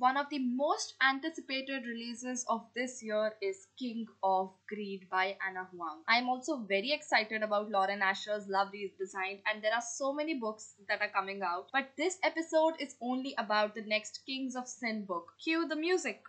[0.00, 5.68] one of the most anticipated releases of this year is King of Greed by Ana
[5.70, 6.00] Huang.
[6.08, 10.32] I am also very excited about Lauren Asher's Love Redesigned, and there are so many
[10.40, 11.66] books that are coming out.
[11.70, 15.32] But this episode is only about the next Kings of Sin book.
[15.44, 16.22] Cue the music.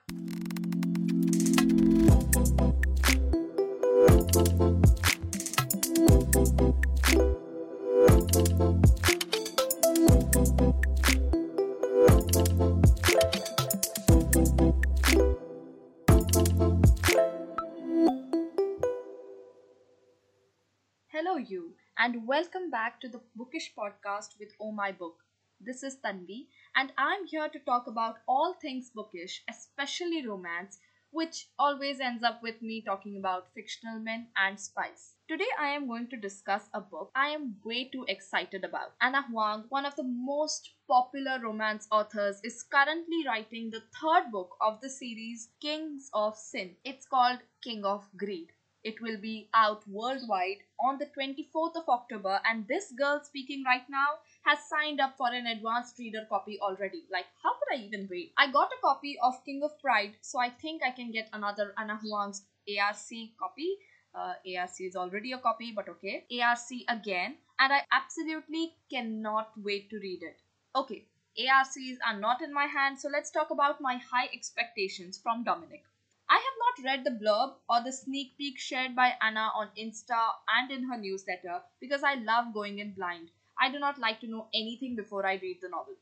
[22.03, 25.17] And welcome back to the Bookish podcast with Oh My Book.
[25.59, 30.79] This is Tanvi, and I'm here to talk about all things bookish, especially romance,
[31.11, 35.13] which always ends up with me talking about fictional men and spice.
[35.27, 38.95] Today, I am going to discuss a book I am way too excited about.
[38.99, 44.57] Ana Huang, one of the most popular romance authors, is currently writing the third book
[44.59, 46.77] of the series Kings of Sin.
[46.83, 48.53] It's called King of Greed.
[48.83, 53.87] It will be out worldwide on the 24th of October, and this girl speaking right
[53.87, 57.03] now has signed up for an advanced reader copy already.
[57.11, 58.33] Like, how could I even wait?
[58.37, 61.75] I got a copy of King of Pride, so I think I can get another
[61.77, 63.77] Ana Huang's ARC copy.
[64.15, 66.25] Uh, ARC is already a copy, but okay.
[66.41, 70.41] ARC again, and I absolutely cannot wait to read it.
[70.75, 71.05] Okay,
[71.37, 75.83] ARCs are not in my hand, so let's talk about my high expectations from Dominic.
[76.31, 80.17] I have not read the blurb or the sneak peek shared by Ana on Insta
[80.47, 83.31] and in her newsletter because I love going in blind.
[83.59, 85.95] I do not like to know anything before I read the novel.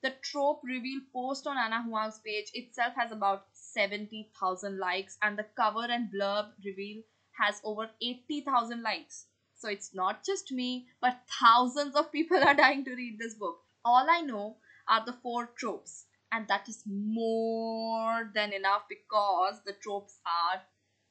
[0.00, 5.44] The trope reveal post on Ana Huang's page itself has about 70,000 likes, and the
[5.54, 7.02] cover and blurb reveal
[7.38, 9.26] has over 80,000 likes.
[9.54, 13.60] So it's not just me, but thousands of people are dying to read this book.
[13.84, 14.56] All I know
[14.88, 20.62] are the four tropes and that is more than enough because the tropes are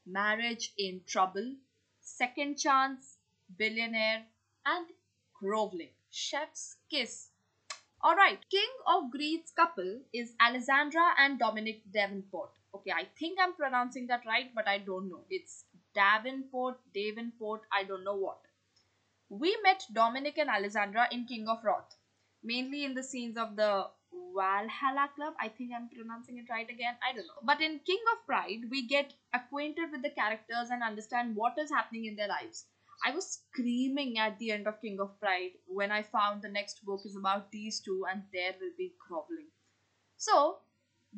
[0.05, 1.55] marriage in trouble,
[2.01, 3.17] second chance,
[3.57, 4.23] billionaire,
[4.65, 4.87] and
[5.39, 5.91] groveling.
[6.11, 7.29] Chef's kiss.
[8.03, 12.51] Alright, King of Greed's couple is Alessandra and Dominic Davenport.
[12.75, 15.23] Okay, I think I'm pronouncing that right, but I don't know.
[15.29, 15.63] It's
[15.95, 18.39] Davenport, Davenport, I don't know what.
[19.29, 21.95] We met Dominic and Alessandra in King of Wrath,
[22.43, 23.85] mainly in the scenes of the
[24.35, 25.33] Valhalla Club.
[25.39, 26.95] I think I'm pronouncing it right again.
[27.07, 27.41] I don't know.
[27.43, 31.69] But in King of Pride, we get acquainted with the characters and understand what is
[31.69, 32.65] happening in their lives.
[33.05, 36.85] I was screaming at the end of King of Pride when I found the next
[36.85, 39.47] book is about these two and there will be groveling.
[40.17, 40.59] So,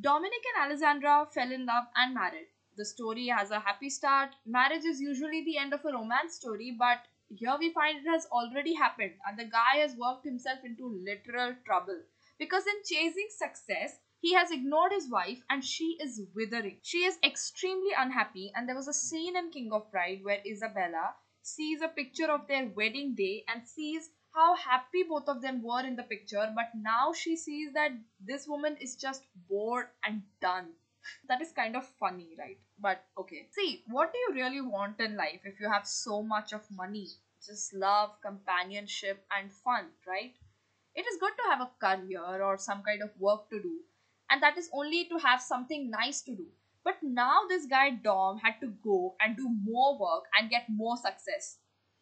[0.02, 2.48] Dominic and Alessandra fell in love and married.
[2.76, 4.36] The story has a happy start.
[4.46, 8.26] Marriage is usually the end of a romance story, but here we find it has
[8.32, 12.02] already happened and the guy has worked himself into literal trouble
[12.38, 16.80] because in chasing success, he has ignored his wife and she is withering.
[16.82, 21.16] She is extremely unhappy, and there was a scene in King of Pride where Isabella
[21.42, 25.86] sees a picture of their wedding day and sees how happy both of them were
[25.86, 30.74] in the picture, but now she sees that this woman is just bored and done.
[31.28, 32.58] that is kind of funny, right?
[32.80, 33.48] But okay.
[33.52, 37.08] See, what do you really want in life if you have so much of money?
[37.46, 40.34] Just love, companionship, and fun, right?
[40.96, 43.80] It is good to have a career or some kind of work to do,
[44.30, 46.48] and that is only to have something nice to do.
[46.86, 50.96] But now this guy Dom had to go and do more work and get more
[50.96, 51.58] success.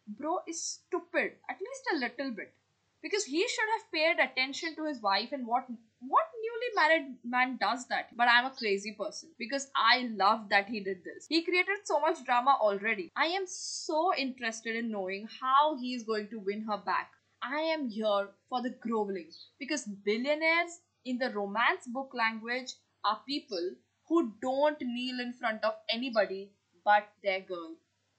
[0.06, 2.54] Bro is stupid, at least a little bit.
[3.02, 5.66] Because he should have paid attention to his wife and what
[6.00, 8.14] what newly married man does that?
[8.16, 11.26] But I'm a crazy person because I love that he did this.
[11.28, 13.10] He created so much drama already.
[13.16, 17.10] I am so interested in knowing how he is going to win her back.
[17.46, 22.72] I am here for the groveling because billionaires in the romance book language
[23.04, 23.72] are people
[24.08, 26.52] who don't kneel in front of anybody
[26.86, 27.74] but their girl.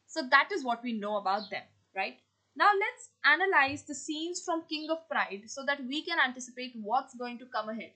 [0.05, 1.63] So that is what we know about them,
[1.95, 2.19] right?
[2.55, 7.15] Now let's analyze the scenes from King of Pride so that we can anticipate what's
[7.15, 7.93] going to come ahead.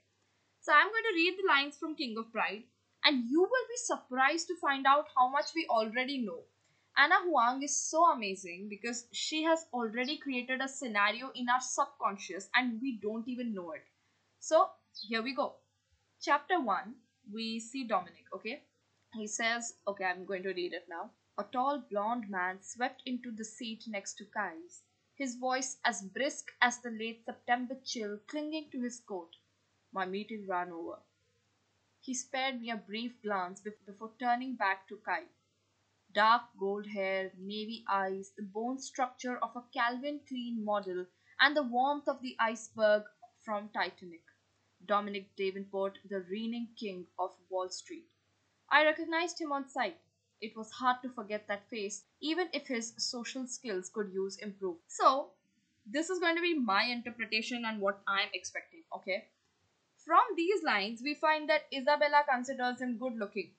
[0.61, 2.63] So I'm going to read the lines from King of Pride
[3.05, 6.41] and you will be surprised to find out how much we already know.
[7.01, 12.49] Ana Huang is so amazing because she has already created a scenario in our subconscious
[12.53, 13.85] and we don't even know it.
[14.41, 14.69] So,
[15.07, 15.53] here we go.
[16.21, 16.93] Chapter 1,
[17.31, 18.63] we see Dominic, okay?
[19.13, 21.11] He says, okay, I'm going to read it now.
[21.37, 24.83] A tall blond man swept into the seat next to Kai's,
[25.15, 29.37] his voice as brisk as the late September chill clinging to his coat.
[29.93, 30.99] My meeting ran over.
[32.01, 35.23] He spared me a brief glance before turning back to Kai.
[36.13, 41.05] Dark gold hair, navy eyes, the bone structure of a Calvin Klein model,
[41.39, 43.03] and the warmth of the iceberg
[43.43, 44.23] from Titanic.
[44.85, 48.07] Dominic Davenport, the reigning king of Wall Street.
[48.71, 49.97] I recognized him on sight.
[50.41, 54.77] It was hard to forget that face, even if his social skills could use improve.
[54.87, 55.31] So,
[55.85, 59.27] this is going to be my interpretation and what I'm expecting, okay?
[60.05, 63.51] From these lines, we find that Isabella considers him good looking.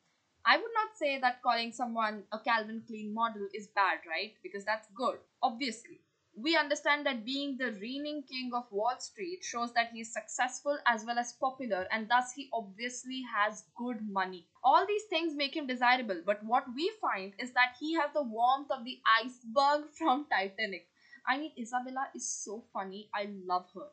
[0.47, 4.35] I would not say that calling someone a Calvin Klein model is bad, right?
[4.43, 6.01] Because that's good, obviously.
[6.37, 10.79] We understand that being the reigning king of Wall Street shows that he is successful
[10.87, 14.47] as well as popular, and thus he obviously has good money.
[14.65, 18.23] All these things make him desirable, but what we find is that he has the
[18.23, 20.89] warmth of the iceberg from Titanic.
[21.27, 23.11] I mean, Isabella is so funny.
[23.15, 23.89] I love her.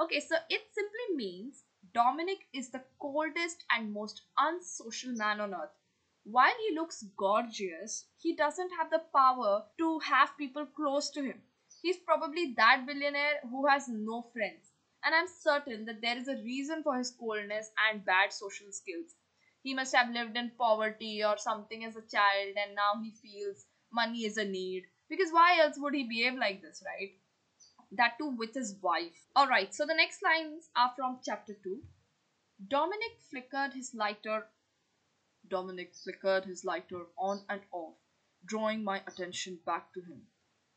[0.00, 5.70] Okay, so it simply means Dominic is the coldest and most unsocial man on earth.
[6.24, 11.42] While he looks gorgeous, he doesn't have the power to have people close to him.
[11.82, 14.70] He's probably that billionaire who has no friends.
[15.04, 19.16] And I'm certain that there is a reason for his coldness and bad social skills.
[19.62, 23.66] He must have lived in poverty or something as a child, and now he feels
[23.92, 24.84] money is a need.
[25.08, 27.10] Because why else would he behave like this, right?
[27.90, 29.26] That too with his wife.
[29.36, 31.82] Alright, so the next lines are from chapter 2.
[32.68, 34.46] Dominic flickered his lighter
[35.52, 37.98] Dominic flickered his lighter on and off,
[38.42, 40.26] drawing my attention back to him.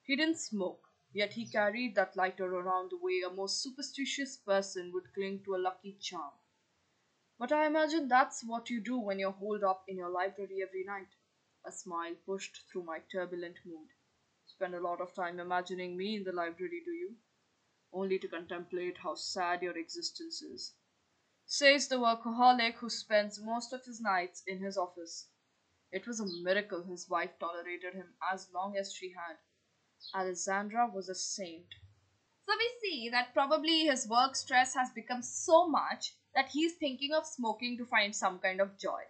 [0.04, 4.92] He didn't smoke, yet he carried that lighter around the way a most superstitious person
[4.92, 6.34] would cling to a lucky charm.
[7.40, 10.84] But I imagine that's what you do when you're holed up in your library every
[10.84, 11.16] night.
[11.66, 13.88] A smile pushed through my turbulent mood.
[14.46, 17.16] Spend a lot of time imagining me in the library, do you?
[17.94, 20.74] Only to contemplate how sad your existence is
[21.46, 25.28] says the workaholic who spends most of his nights in his office.
[25.92, 29.38] It was a miracle his wife tolerated him as long as she had.
[30.14, 31.68] Alessandra was a saint.
[32.46, 37.14] So we see that probably his work stress has become so much that he's thinking
[37.14, 39.02] of smoking to find some kind of joy.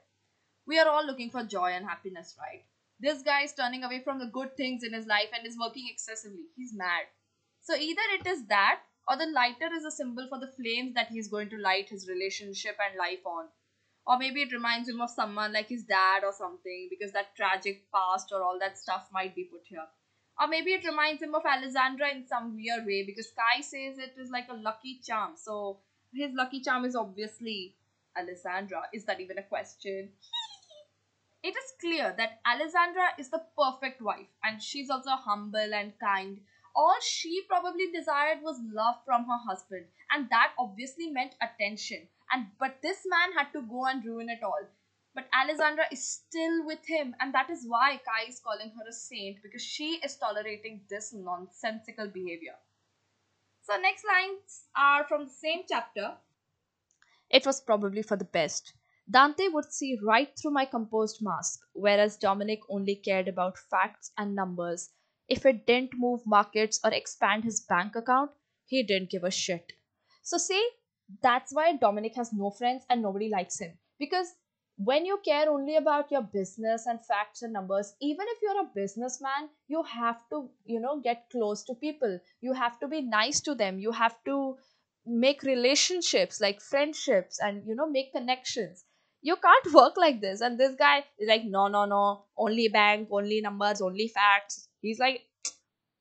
[0.67, 2.63] We are all looking for joy and happiness, right?
[2.99, 5.87] This guy is turning away from the good things in his life and is working
[5.91, 6.45] excessively.
[6.55, 7.05] He's mad.
[7.61, 11.09] So either it is that or the lighter is a symbol for the flames that
[11.09, 13.45] he's going to light his relationship and life on.
[14.07, 17.85] Or maybe it reminds him of someone like his dad or something because that tragic
[17.91, 19.85] past or all that stuff might be put here.
[20.39, 24.15] Or maybe it reminds him of Alessandra in some weird way because Kai says it
[24.17, 25.33] is like a lucky charm.
[25.35, 25.79] So
[26.13, 27.75] his lucky charm is obviously
[28.17, 28.83] Alessandra.
[28.93, 30.09] Is that even a question?
[31.43, 36.39] it is clear that Alessandra is the perfect wife and she's also humble and kind
[36.75, 42.07] all she probably desired was love from her husband and that obviously meant attention.
[42.31, 44.65] And but this man had to go and ruin it all.
[45.13, 48.93] But alessandra is still with him and that is why kai is calling her a
[48.93, 52.55] saint because she is tolerating this nonsensical behavior.
[53.61, 56.17] So next lines are from the same chapter.
[57.29, 58.73] It was probably for the best.
[59.09, 64.35] Dante would see right through my composed mask, whereas Dominic only cared about facts and
[64.35, 64.89] numbers
[65.27, 68.31] if it didn't move markets or expand his bank account,
[68.65, 69.73] he didn't give a shit.
[70.23, 70.67] So, see,
[71.21, 73.77] that's why Dominic has no friends and nobody likes him.
[73.99, 74.33] Because
[74.77, 78.71] when you care only about your business and facts and numbers, even if you're a
[78.75, 82.19] businessman, you have to, you know, get close to people.
[82.41, 83.79] You have to be nice to them.
[83.79, 84.57] You have to
[85.05, 88.85] make relationships like friendships and, you know, make connections
[89.21, 93.07] you can't work like this and this guy is like no no no only bank
[93.11, 95.25] only numbers only facts he's like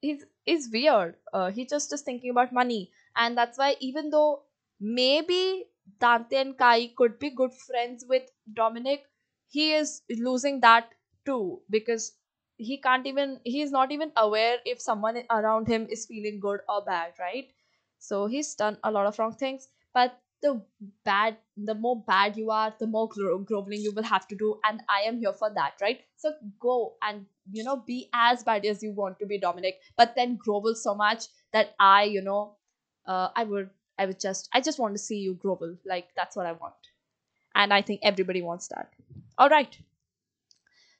[0.00, 1.16] he's is weird.
[1.32, 2.90] Uh, he just is thinking about money.
[3.16, 4.42] And that's why even though
[4.80, 5.66] maybe
[6.00, 9.04] dante and kai could be good friends with dominic
[9.48, 10.88] he is losing that
[11.26, 12.16] too because
[12.56, 16.82] he can't even he's not even aware if someone around him is feeling good or
[16.84, 17.50] bad right?
[17.98, 19.68] So he's done a lot of wrong things.
[19.92, 20.52] But the
[21.08, 21.36] bad
[21.70, 24.82] the more bad you are the more gro- groveling you will have to do and
[24.96, 26.02] i am here for that right?
[26.16, 29.80] So go and you know be as bad as you want to be dominic.
[29.96, 32.56] But then grovel so much that i you know
[33.06, 35.76] uh, i would i would just i just want to see you grovel.
[35.86, 36.92] Like that's what i want.
[37.54, 38.92] And i think everybody wants that.
[39.38, 39.78] All right.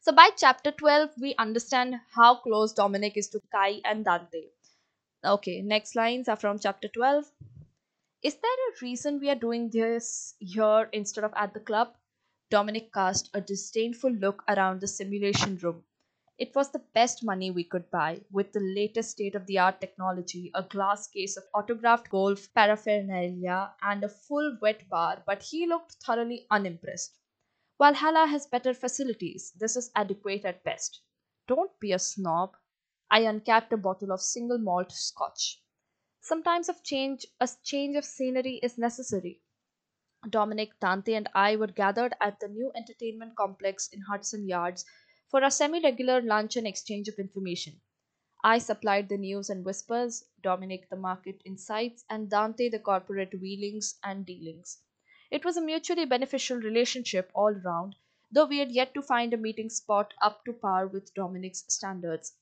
[0.01, 4.51] So by chapter 12 we understand how close dominic is to kai and dante.
[5.25, 7.33] Okay next lines are from chapter 12
[8.25, 11.95] is there a reason we are doing this here instead of at the club?
[12.51, 15.85] Dominic cast a disdainful look around the simulation room.
[16.39, 19.81] It was the best money we could buy, with the latest state of the art
[19.81, 25.67] technology, a glass case of autographed golf paraphernalia, and a full wet bar, but he
[25.67, 27.19] looked thoroughly unimpressed.
[27.79, 29.53] Valhalla has better facilities.
[29.53, 31.03] This is adequate at best.
[31.49, 32.57] Don't be a snob.
[33.11, 35.64] I uncapped a bottle of single malt scotch.
[36.25, 39.43] Sometimes a change, a change of scenery is necessary.
[40.31, 44.87] Dominic, Dante, and I were gathered at the new entertainment complex in Hudson Yards
[45.29, 47.83] for a semi regular lunch and exchange of information.
[48.43, 53.99] I supplied the news and whispers, Dominic the market insights, and Dante the corporate wheelings
[54.03, 54.81] and dealings.
[55.31, 57.97] It was a mutually beneficial relationship all round,
[58.33, 62.33] though we had yet to find a meeting spot up to par with Dominic's standards.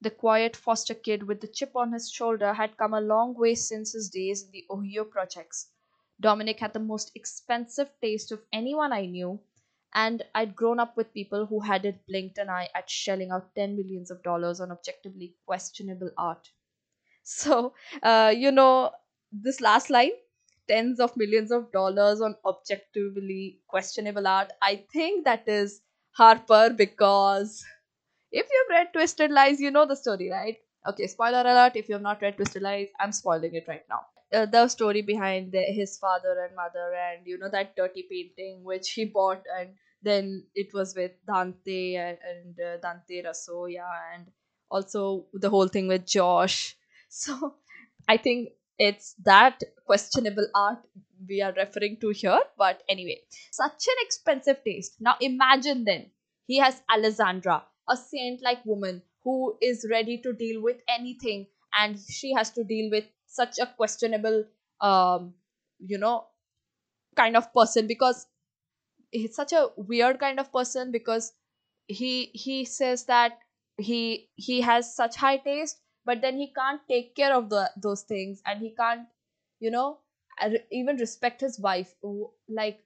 [0.00, 3.54] The quiet foster kid with the chip on his shoulder had come a long way
[3.54, 5.70] since his days in the Ohio projects.
[6.20, 9.40] Dominic had the most expensive taste of anyone I knew,
[9.94, 13.76] and I'd grown up with people who hadn't blinked an eye at shelling out 10
[13.76, 16.50] millions of dollars on objectively questionable art.
[17.24, 18.92] So, uh, you know,
[19.32, 20.12] this last line,
[20.68, 27.64] tens of millions of dollars on objectively questionable art, I think that is Harper because
[28.32, 30.56] if you've read Twisted Lies, you know the story, right?
[30.88, 34.06] Okay, spoiler alert if you have not read Twisted Lies, I'm spoiling it right now.
[34.32, 38.64] Uh, the story behind the, his father and mother, and you know, that dirty painting
[38.64, 39.70] which he bought, and
[40.02, 44.26] then it was with Dante and, and uh, Dante Rasoya, and
[44.70, 46.76] also the whole thing with Josh.
[47.08, 47.54] So
[48.08, 50.78] I think it's that questionable art
[51.28, 52.40] we are referring to here.
[52.58, 53.20] But anyway,
[53.52, 54.96] such an expensive taste.
[55.00, 56.10] Now imagine then
[56.46, 61.98] he has Alessandra, a saint like woman who is ready to deal with anything, and
[61.98, 64.44] she has to deal with such a questionable,
[64.80, 65.34] um,
[65.78, 66.26] you know,
[67.16, 68.26] kind of person because
[69.10, 71.32] he's such a weird kind of person because
[71.86, 73.38] he he says that
[73.78, 78.02] he he has such high taste but then he can't take care of the those
[78.02, 79.06] things and he can't
[79.60, 79.98] you know
[80.70, 81.94] even respect his wife.
[82.48, 82.84] Like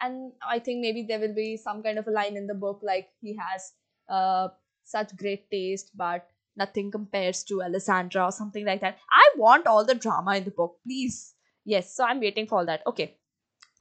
[0.00, 2.80] and i think maybe there will be some kind of a line in the book
[2.82, 3.72] like he has
[4.08, 4.48] uh
[4.84, 9.84] such great taste but nothing compares to alessandra or something like that i want all
[9.84, 13.16] the drama in the book please yes so i'm waiting for all that okay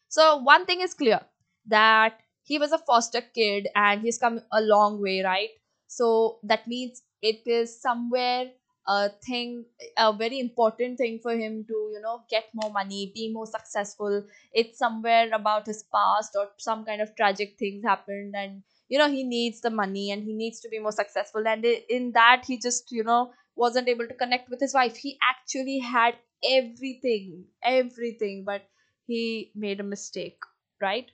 [0.10, 1.22] so one thing is clear
[1.68, 5.50] that he was a foster kid and he's come a long way, right?
[5.88, 8.52] So that means it is somewhere
[8.88, 9.66] a thing,
[9.98, 14.26] a very important thing for him to, you know, get more money, be more successful.
[14.52, 19.10] It's somewhere about his past or some kind of tragic things happened and you know
[19.10, 21.48] he needs the money and he needs to be more successful.
[21.48, 24.98] And in that he just you know wasn't able to connect with his wife.
[24.98, 28.64] He actually had everything everything but
[29.08, 30.40] he made a mistake
[30.82, 31.12] right?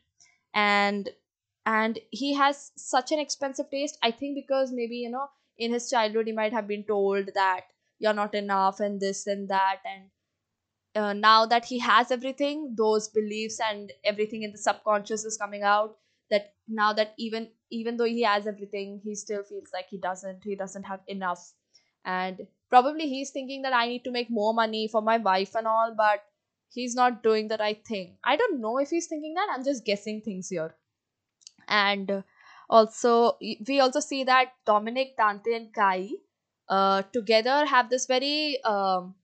[0.53, 1.09] And
[1.65, 3.97] and he has such an expensive taste.
[4.03, 7.61] I think because maybe you know in his childhood he might have been told that
[7.99, 9.79] you're not enough and this and that.
[9.85, 10.09] And
[10.95, 15.63] uh, now that he has everything those beliefs and everything in the subconscious is coming
[15.63, 15.97] out
[16.31, 20.43] that now that even even though he has everything he still feels like he doesn't
[20.43, 21.53] he doesn't have enough.
[22.05, 25.67] And probably he's thinking that i need to make more money for my wife and
[25.67, 26.23] all but
[26.73, 28.17] he's not doing the right thing.
[28.23, 30.75] I don't know if he's thinking that i'm just guessing things here.
[31.67, 32.23] And
[32.69, 36.09] also we also see that dominic dante and kai
[36.69, 39.15] uh, together have this very um,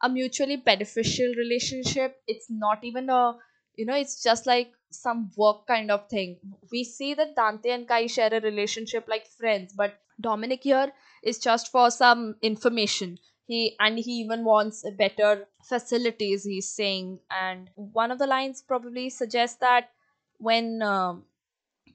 [0.00, 2.20] a mutually beneficial relationship.
[2.26, 3.36] It's not even a
[3.76, 6.36] you know it's just like some work kind of thing
[6.70, 11.38] we see that dante and kai share a relationship like friends but dominic here is
[11.38, 18.10] just for some information he and he even wants better facilities he's saying and one
[18.10, 19.90] of the lines probably suggests that
[20.38, 21.24] when um,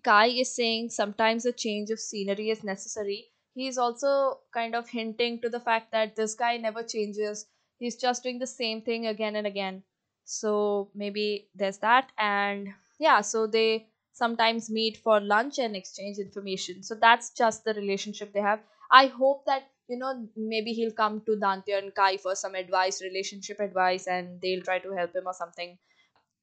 [0.04, 3.27] Kai is saying sometimes a change of scenery is necessary.
[3.54, 7.46] He is also kind of hinting to the fact that this guy never changes.
[7.77, 9.84] He's just doing the same thing again and again.
[10.24, 12.12] So maybe there's that.
[12.18, 16.84] And yeah, so they sometimes meet for lunch and exchange information.
[16.84, 18.60] So that's just the relationship they have.
[18.92, 23.01] I hope that, you know, maybe he'll come to Dante and Kai for some advice,
[23.01, 25.77] relationship advice, and they'll try to help him or something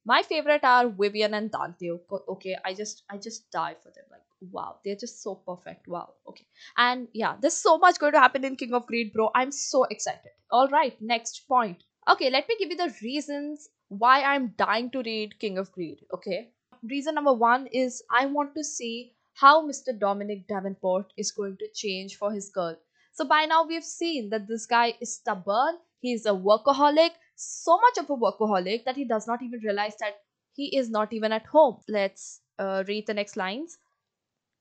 [0.06, 1.90] my favorite are Vivian and Dante.
[2.28, 4.04] Okay, I just I just die for them.
[4.10, 5.88] Like wow, they're just so perfect.
[5.88, 6.14] Wow.
[6.28, 6.46] Okay.
[6.76, 9.30] And yeah, there's so much going to happen in King of Greed, bro.
[9.34, 10.32] I'm so excited.
[10.50, 11.82] All right, next point.
[12.10, 16.04] Okay, let me give you the reasons why I'm dying to read King of Greed.
[16.12, 16.50] Okay.
[16.82, 19.98] Reason number one is I want to see how Mr.
[19.98, 22.76] Dominic Davenport is going to change for his girl.
[23.12, 27.98] So by now we've seen that this guy is stubborn, he's a workaholic, so much
[27.98, 30.20] of a workaholic that he does not even realize that
[30.52, 31.78] he is not even at home.
[31.88, 33.78] Let's uh, read the next lines.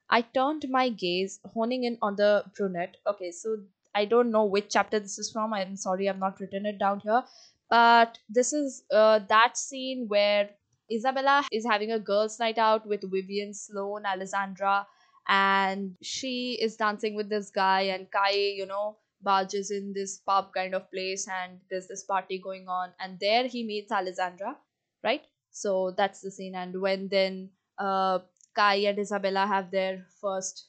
[0.10, 2.98] I turned my gaze, honing in on the brunette.
[3.08, 3.58] Okay, so
[3.96, 5.54] I don't know which chapter this is from.
[5.54, 7.24] I'm sorry, I've not written it down here.
[7.70, 10.50] But this is uh, that scene where
[10.92, 14.88] Isabella is having a girls' night out with Vivian, Sloane, Alessandra,
[15.28, 20.54] and she is dancing with this guy, and Kai, you know, barges in this pub
[20.54, 24.58] kind of place, and there's this party going on, and there he meets Alessandra,
[25.04, 25.24] right?
[25.52, 26.56] So that's the scene.
[26.56, 28.20] And when then uh,
[28.56, 30.68] Kai and Isabella have their first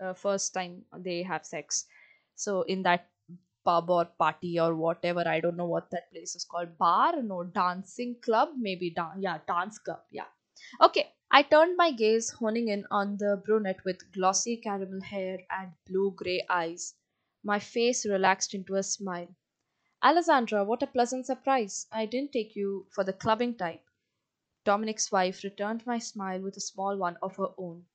[0.00, 1.86] uh, first time they have sex.
[2.34, 3.08] So in that
[3.66, 6.78] pub or party or whatever, I don't know what that place is called.
[6.78, 7.22] Bar?
[7.22, 8.50] No, dancing club?
[8.56, 10.00] Maybe dan- yeah, dance club.
[10.10, 10.28] Yeah.
[10.80, 11.12] Okay.
[11.30, 16.12] I turned my gaze, honing in on the brunette with glossy caramel hair and blue
[16.16, 16.94] gray eyes.
[17.44, 19.28] My face relaxed into a smile.
[20.02, 21.86] Alessandra, what a pleasant surprise.
[21.92, 23.82] I didn't take you for the clubbing type.
[24.64, 27.86] Dominic's wife returned my smile with a small one of her own.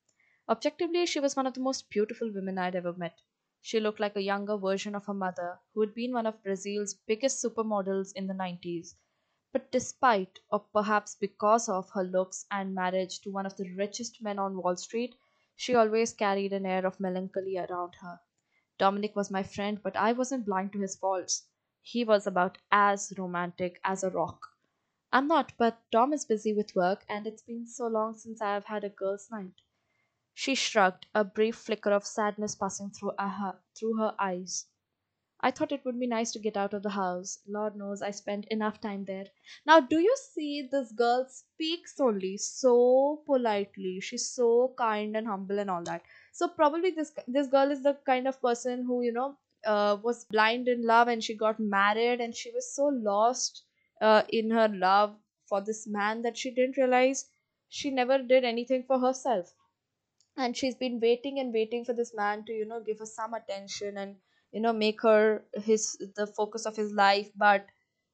[0.48, 3.20] Objectively, she was one of the most beautiful women I'd ever met.
[3.62, 6.92] She looked like a younger version of her mother, who had been one of Brazil's
[6.92, 8.96] biggest supermodels in the 90s.
[9.52, 14.20] But despite, or perhaps because of, her looks and marriage to one of the richest
[14.20, 15.14] men on Wall Street,
[15.56, 18.20] she always carried an air of melancholy around her.
[18.78, 21.48] Dominic was my friend, but I wasn't blind to his faults.
[21.80, 24.40] He was about as romantic as a rock.
[25.12, 28.54] I'm not, but Dom is busy with work, and it's been so long since I
[28.54, 29.54] have had a girls' night.
[30.34, 34.66] She shrugged, a brief flicker of sadness passing through her, eyes.
[35.40, 37.40] I thought it would be nice to get out of the house.
[37.46, 39.26] Lord knows I spent enough time there.
[39.66, 44.00] Now, do you see this girl speaks only so politely?
[44.00, 46.02] She's so kind and humble and all that.
[46.32, 50.24] So probably this this girl is the kind of person who you know uh, was
[50.24, 53.64] blind in love and she got married and she was so lost
[54.00, 57.30] uh, in her love for this man that she didn't realize
[57.68, 59.54] she never did anything for herself
[60.36, 63.34] and she's been waiting and waiting for this man to you know give her some
[63.34, 64.16] attention and
[64.52, 67.30] you know make her his the focus of his life.
[67.36, 67.66] But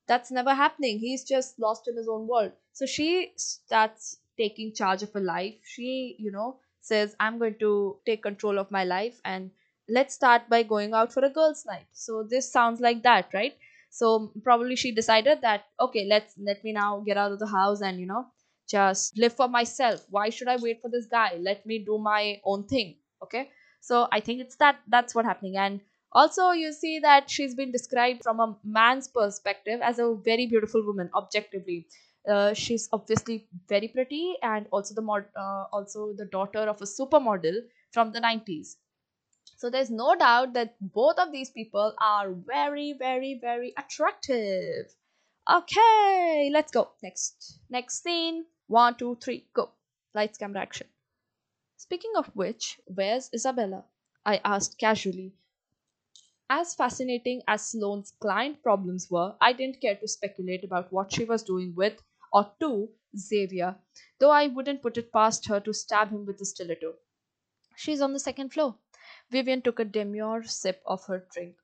[0.07, 0.99] that's never happening.
[0.99, 2.53] He's just lost in his own world.
[2.73, 5.55] So she starts taking charge of her life.
[5.65, 9.51] She you know says i'm going to take control of my life and
[9.91, 11.87] let's start by going out for a girls night.
[11.93, 13.55] So this sounds like that right?
[13.91, 17.81] So probably she decided that okay let's let me now get out of the house
[17.83, 18.27] and you know
[18.69, 20.05] just live for myself.
[20.11, 21.37] Why should i wait for this guy?
[21.41, 22.97] Let me do my own thing.
[23.23, 23.51] Okay?
[23.81, 25.57] So i think it's that that's what happening.
[25.57, 25.81] And
[26.13, 30.85] also you see that she's been described from a man's perspective as a very beautiful
[30.85, 31.87] woman objectively.
[32.29, 36.85] Uh, she's obviously very pretty and also the mod uh, also the daughter of a
[36.85, 37.61] supermodel
[37.93, 38.77] from the 90s
[39.59, 44.95] so there's no doubt that both of these people are very very very attractive.
[45.51, 46.91] Okay let's go.
[47.03, 47.59] Next.
[47.69, 49.71] Next scene one, two, three, go.
[50.15, 50.87] Lights, camera, action.
[51.77, 53.85] Speaking of which, where's Isabella?
[54.25, 55.33] I asked casually.
[56.51, 61.25] As fascinating as Sloane's client problems were, I didn't care to speculate about what she
[61.25, 62.03] was doing with
[62.33, 63.77] or to Xavier,
[64.19, 66.95] though I wouldn't put it past her to stab him with a stiletto.
[67.77, 68.77] She's on the second floor.
[69.31, 71.57] Vivian took a demure sip of her drink.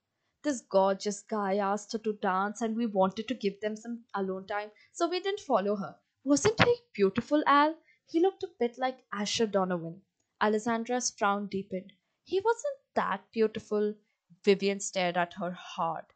[0.42, 4.46] This gorgeous guy asked her to dance, and we wanted to give them some alone
[4.46, 5.96] time, so we didn't follow her.
[6.24, 7.78] Wasn't he beautiful, Al?
[8.06, 10.02] He looked a bit like Asher Donovan.
[10.40, 11.92] Alessandra's frown deepened.
[12.24, 13.94] He wasn't that beautiful.
[14.42, 16.06] Vivian stared at her hard.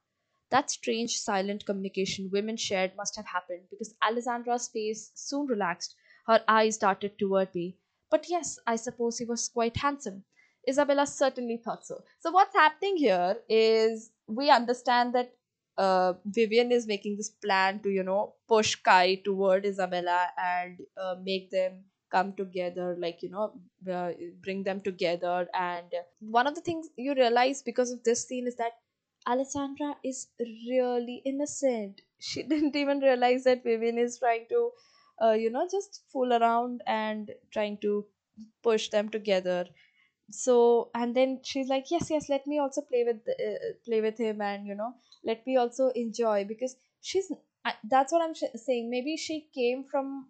[0.51, 5.95] That strange silent communication women shared must have happened because Alessandra's face soon relaxed.
[6.27, 7.79] Her eyes darted toward me.
[8.11, 10.25] But yes, I suppose he was quite handsome.
[10.69, 12.05] Isabella certainly thought so.
[12.19, 15.38] So, what's happening here is we understand that
[15.79, 21.17] uh, Vivian is making this plan to, you know, push Kai toward Isabella and uh,
[21.23, 23.53] make them come together, like, you know,
[23.93, 24.13] uh,
[24.43, 25.49] bring them together.
[25.55, 28.73] And one of the things you realize because of this scene is that
[29.29, 32.03] Alessandra is really innocent.
[32.21, 34.73] She didn't even realize that Vivian is trying to,
[35.23, 38.07] uh, you know, just fool around and trying to
[38.63, 39.67] push them together
[40.31, 44.19] so and then she's like yes yes let me also play with uh, play with
[44.19, 46.45] him and you know let me also enjoy.
[46.45, 47.31] Because she's
[47.91, 48.91] that's what i'm sh- saying.
[48.91, 50.29] Maybe she came from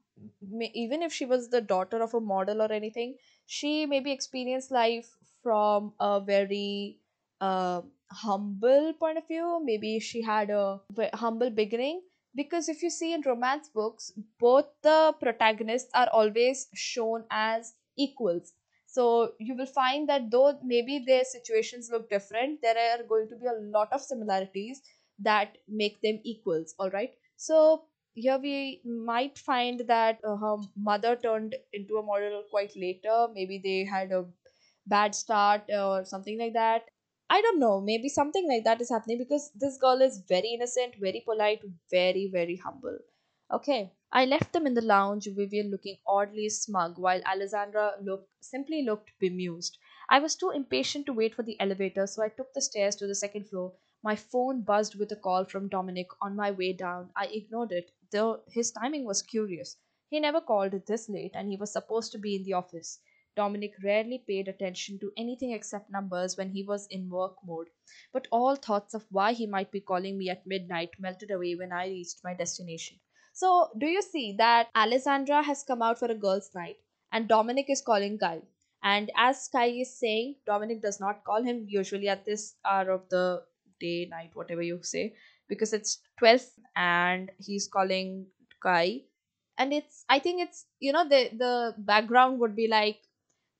[0.74, 5.08] even if she was the daughter of a model or anything she maybe experienced life
[5.42, 6.98] from a very
[7.40, 7.80] uh,
[8.10, 9.60] humble point of view.
[9.64, 10.80] Maybe she had a
[11.14, 12.02] humble beginning.
[12.34, 18.52] Because if you see in romance books both the protagonists are always shown as equals
[18.98, 23.36] so you will find that though maybe their situations look different there are going to
[23.36, 24.82] be a lot of similarities
[25.18, 27.10] that make them equals all right?
[27.36, 27.84] So
[28.14, 33.28] here we might find that uh, her mother turned into a model quite later.
[33.32, 34.24] Maybe they had a
[34.86, 36.84] bad start or something like that.
[37.30, 37.80] I don't know.
[37.80, 42.28] Maybe something like that is happening because this girl is very innocent very polite very
[42.32, 42.98] very humble.
[43.52, 48.82] Okay I left them in the lounge, Vivian looking oddly smug, while Alessandra looked simply
[48.82, 49.78] looked bemused.
[50.08, 53.06] I was too impatient to wait for the elevator, so I took the stairs to
[53.06, 53.74] the second floor.
[54.02, 57.12] My phone buzzed with a call from Dominic on my way down.
[57.16, 59.76] I ignored it, though his timing was curious.
[60.08, 63.00] He never called this late and he was supposed to be in the office.
[63.36, 67.68] Dominic rarely paid attention to anything except numbers when he was in work mode,
[68.12, 71.72] but all thoughts of why he might be calling me at midnight melted away when
[71.72, 73.00] I reached my destination.
[73.38, 76.78] So, do you see that Alessandra has come out for a girls' night
[77.12, 78.42] and Dominic is calling Kai?
[78.82, 83.08] And as Kai is saying, Dominic does not call him usually at this hour of
[83.10, 83.44] the
[83.78, 85.14] day, night, whatever you say,
[85.48, 86.42] because it's 12
[86.74, 88.26] and he's calling
[88.60, 89.02] Kai.
[89.56, 92.98] And it's, I think it's, you know, the, the background would be like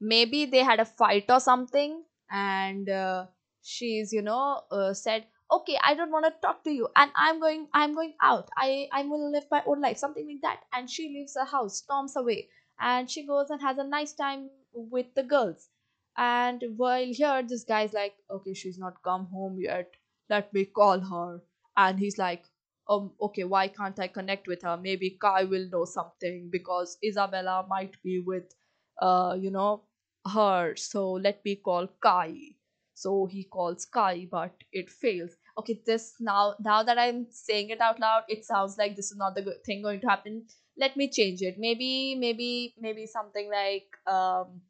[0.01, 3.27] maybe they had a fight or something and uh,
[3.63, 7.41] she's, you know, uh, said, okay i don't want to talk to you and i'm
[7.41, 8.49] going i'm going out.
[8.57, 10.61] I i will live my own life something like that.
[10.73, 12.49] And she leaves the house storms away.
[12.81, 15.69] And she goes and has a nice time with the girls.
[16.17, 19.93] And while here this guy's like okay she's not come home yet.
[20.31, 21.41] Let me call her.
[21.77, 22.45] And he's like
[22.89, 24.77] um okay why can't i connect with her?
[24.77, 28.55] Maybe kai will know something because isabella might be with
[29.01, 29.83] uh you know
[30.35, 30.77] her.
[30.77, 32.58] So let me call kai
[33.01, 35.37] so he calls kai but it fails.
[35.59, 39.17] Okay this now now that i'm saying it out loud it sounds like this is
[39.17, 40.45] not the good thing going to happen.
[40.77, 41.57] Let me change it.
[41.59, 44.61] Maybe maybe maybe something like um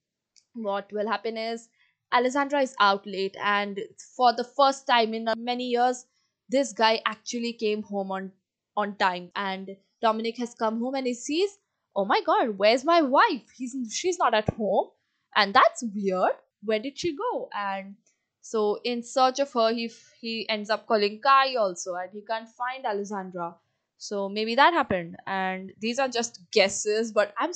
[0.55, 1.69] what will happen is
[2.13, 3.81] alessandra is out late and
[4.17, 6.07] for the first time in many years
[6.49, 8.33] this guy actually came home on
[8.77, 9.31] on time.
[9.37, 11.59] And dominic has come home and he sees
[11.97, 13.49] oh my god where's my wife?
[13.57, 14.89] He's she's not at home.
[15.37, 16.33] And that's weird.
[16.65, 17.49] Where did she go?
[17.57, 17.97] And
[18.41, 22.49] so in search of her he he ends up calling kai also and he can't
[22.49, 23.57] find alessandra.
[23.99, 25.17] So maybe that happened.
[25.27, 27.53] And these are just guesses but i'm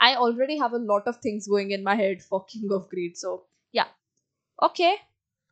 [0.00, 3.16] i already have a lot of things going in my head for king of greed.
[3.16, 3.88] So yeah.
[4.62, 4.96] Okay.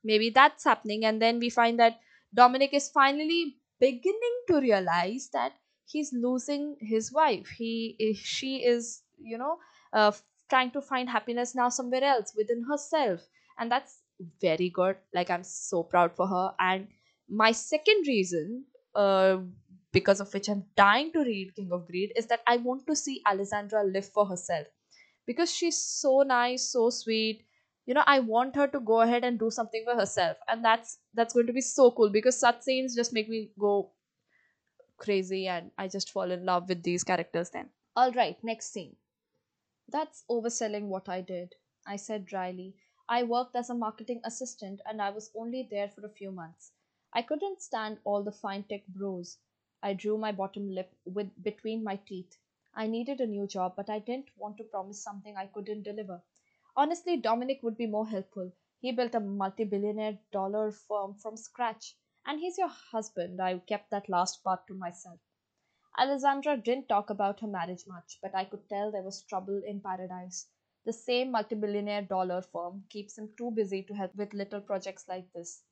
[0.04, 1.04] Maybe that's happening.
[1.04, 2.00] And then we find that
[2.34, 5.52] dominic is finally beginning to realize that
[5.86, 7.48] he's losing his wife.
[7.48, 9.58] He she is you know
[9.92, 10.12] uh,
[10.48, 13.20] trying to find happiness now somewhere else within herself.
[13.58, 13.98] And that's
[14.40, 14.96] very good.
[15.14, 16.54] Like i'm so proud for her.
[16.58, 16.88] And
[17.28, 19.38] my second reason uh,
[19.92, 22.96] because of which i'm dying to read king of greed is that i want to
[22.96, 24.66] see alessandra live for herself.
[25.26, 27.46] Because she's so nice so sweet.
[27.86, 30.36] You know i want her to go ahead and do something for herself.
[30.48, 32.10] And that's that's going to be so cool.
[32.10, 33.92] Because such scenes just make me go
[34.96, 37.70] crazy and i just fall in love with these characters then.
[37.96, 38.96] All right next scene.
[39.88, 41.54] That's overselling what i did.
[41.86, 42.76] I said dryly
[43.10, 46.72] i worked as a marketing assistant and i was only there for a few months
[47.12, 49.36] i couldn't stand all the fintech bros
[49.82, 52.38] i drew my bottom lip with between my teeth
[52.74, 56.22] i needed a new job but i didn't want to promise something i couldn't deliver
[56.76, 58.50] Honestly, Dominic would be more helpful.
[58.80, 61.96] He built a multi billionaire dollar firm from scratch.
[62.26, 63.40] And he's your husband.
[63.40, 65.20] I kept that last part to myself.
[65.98, 69.80] Alessandra didn't talk about her marriage much, but I could tell there was trouble in
[69.80, 70.48] paradise.
[70.84, 75.08] The same multi billionaire dollar firm keeps him too busy to help with little projects
[75.08, 75.62] like this.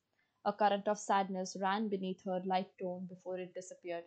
[0.45, 4.05] A current of sadness ran beneath her light tone before it disappeared.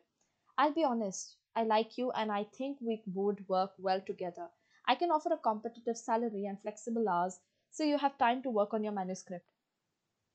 [0.57, 4.49] I'll be honest, I like you and I think we would work well together.
[4.87, 8.73] I can offer a competitive salary and flexible hours so you have time to work
[8.73, 9.45] on your manuscript.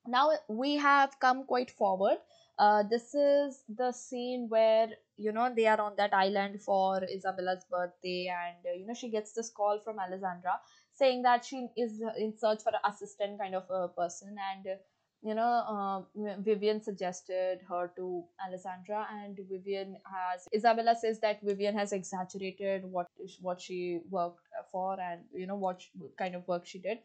[0.06, 2.18] Now we have come quite forward.
[2.58, 7.64] Uh, this is the scene where you know they are on that island for Isabella's
[7.70, 10.60] birthday, and uh, you know she gets this call from Alessandra
[10.94, 14.76] saying that she is in search for an assistant kind of a person, and uh,
[15.22, 21.76] you know uh, Vivian suggested her to Alessandra, and Vivian has Isabella says that Vivian
[21.76, 23.08] has exaggerated what
[23.40, 25.82] what she worked for, and you know what
[26.18, 26.98] kind of work she did.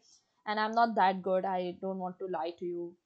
[0.46, 2.96] And i'm not that good i don't want to lie to you.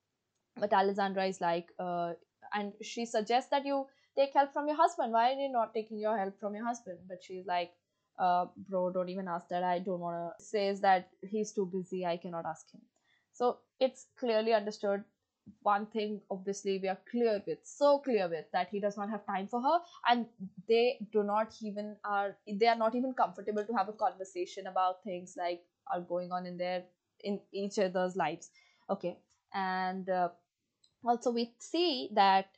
[0.56, 2.14] But alessandra is like uh,
[2.54, 5.12] and she suggests that you take help from your husband?
[5.12, 6.98] Why are you not taking your help from your husband?
[7.08, 7.72] But she's like
[8.18, 9.62] uh, bro don't even ask that.
[9.62, 12.04] I don't want to says that he's too busy.
[12.06, 12.80] I cannot ask him.
[13.32, 15.04] So it's clearly understood.
[15.62, 19.24] One thing obviously we are clear with so clear with that he does not have
[19.26, 20.26] time for her and
[20.68, 25.04] they do not even are they are not even comfortable to have a conversation about
[25.04, 26.82] things like are going on in their
[27.22, 28.50] in each other's lives.
[28.90, 29.16] Okay.
[29.54, 30.30] And uh,
[31.04, 32.48] also we see that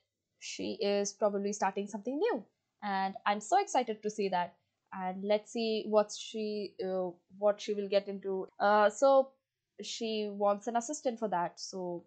[0.40, 2.44] she is probably starting something new.
[2.82, 4.54] And i'm so excited to see that.
[4.92, 8.48] And let's see what she uh, what she will get into.
[8.58, 9.32] Uh, so
[9.82, 11.60] she wants an assistant for that.
[11.60, 12.04] So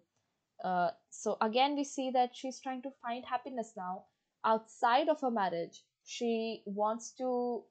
[0.64, 4.04] uh, so again we see that she's trying to find happiness now.
[4.44, 7.62] Outside of her marriage she wants to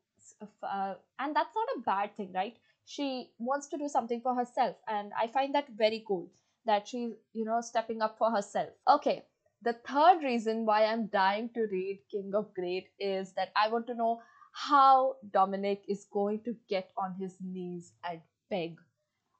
[0.63, 2.57] uh, and that's not a bad thing right?
[2.85, 4.75] She wants to do something for herself.
[4.87, 6.29] And i find that very cool
[6.65, 8.69] that she's you know stepping up for herself.
[8.87, 9.25] Okay
[9.63, 13.87] the third reason why i'm dying to read king of greed is that i want
[13.87, 14.19] to know
[14.51, 18.77] how Dominic is going to get on his knees and beg.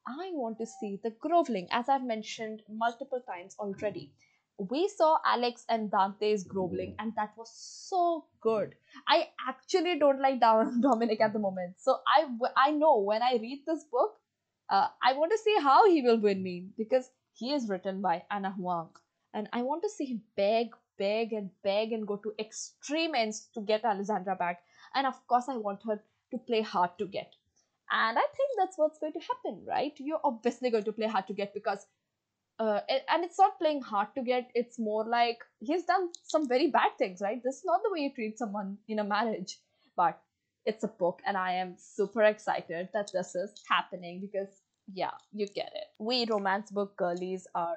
[0.08, 4.12] I want to see the groveling, as I've mentioned multiple times already.
[4.58, 8.76] We saw Alex and Dante's groveling, and that was so good.
[9.08, 10.40] I actually don't like
[10.82, 14.20] Dominic at the moment, so I I know when I read this book,
[14.70, 18.24] uh, I want to see how he will win me because he is written by
[18.30, 18.90] Ana Huang,
[19.34, 23.48] and I want to see him beg, beg, and beg and go to extreme ends
[23.54, 24.60] to get Alessandra back.
[24.94, 27.34] And of course, I want her to play hard to get.
[27.90, 29.94] And I think that's what's going to happen, right?
[29.98, 31.86] You're obviously going to play hard to get because,
[32.60, 36.68] uh, and it's not playing hard to get, it's more like he's done some very
[36.68, 37.42] bad things, right?
[37.44, 39.58] This is not the way you treat someone in a marriage.
[39.98, 40.22] But
[40.66, 44.62] it's a book, and I am super excited that this is happening because,
[44.94, 45.88] yeah, you get it.
[46.00, 47.76] We romance book girlies are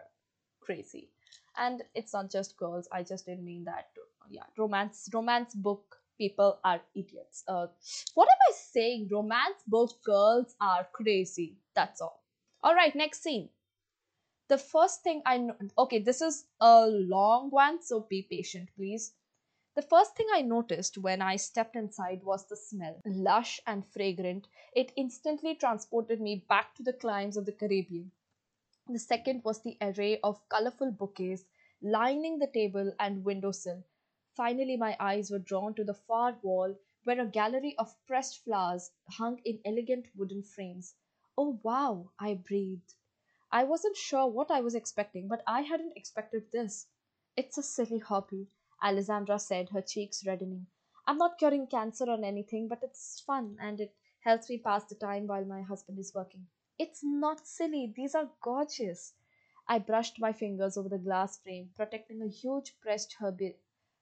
[0.61, 1.11] crazy.
[1.57, 3.89] And it's not just girls, I just didn't mean that.
[4.31, 7.45] Yeah, romance romance book people are idiots.
[7.47, 7.67] Uh,
[8.15, 9.09] what am I saying?
[9.11, 11.59] Romance book girls are crazy.
[11.75, 12.23] That's all.
[12.63, 13.51] All right, next scene.
[14.49, 19.13] The first thing I okay, this is a long one, so be patient, please.
[19.75, 23.01] The first thing I noticed when I stepped inside was the smell.
[23.05, 28.13] Lush and fragrant, it instantly transported me back to the climes of the Caribbean.
[28.89, 31.45] The second was the array of colorful bouquets
[31.83, 33.85] lining the table and windowsill,
[34.35, 38.91] Finally, my eyes were drawn to the far wall where a gallery of pressed flowers
[39.11, 40.95] hung in elegant wooden frames.
[41.39, 42.11] Oh, wow!
[42.19, 42.95] I breathed.
[43.53, 46.89] I wasn't sure what I was expecting, but I hadn't expected this.
[47.37, 48.49] It's a silly hobby,
[48.83, 50.67] Alessandra said, her cheeks reddening.
[51.07, 54.97] I'm not curing cancer or anything, but it's fun and it helps me pass the
[54.97, 56.49] time while my husband is working.
[56.79, 59.15] It's not silly, these are gorgeous.
[59.67, 63.55] I brushed my fingers over the glass frame, protecting a huge pressed herb-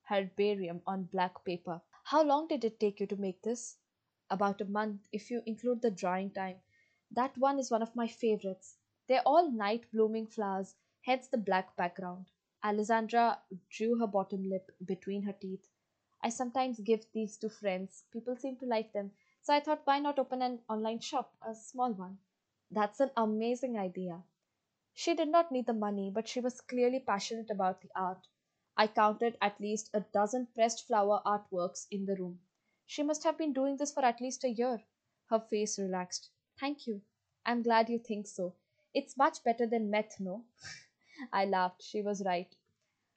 [0.09, 1.83] herbarium on black paper.
[2.05, 3.77] How long did it take you to make this?
[4.31, 6.61] About a month, if you include the drying time.
[7.11, 8.79] That one is one of my favorites.
[9.07, 12.31] They're all night blooming flowers, hence the black background.
[12.65, 15.69] Alessandra drew her bottom lip between her teeth.
[16.23, 18.05] I sometimes give these to friends.
[18.13, 19.13] People seem to like them.
[19.43, 22.19] So I thought, why not open an online shop, a small one?
[22.73, 24.25] That's an amazing idea.
[24.95, 28.27] She did not need the money, but she was clearly passionate about the art.
[28.77, 32.41] I counted at least a dozen pressed flower artworks in the room.
[32.87, 34.83] She must have been doing this for at least a year.
[35.27, 36.31] Her face relaxed.
[36.59, 37.03] Thank you.
[37.47, 38.55] I'm glad you think so.
[38.95, 40.45] It's much better than meth, no?
[41.33, 41.83] I laughed.
[41.83, 42.55] She was right.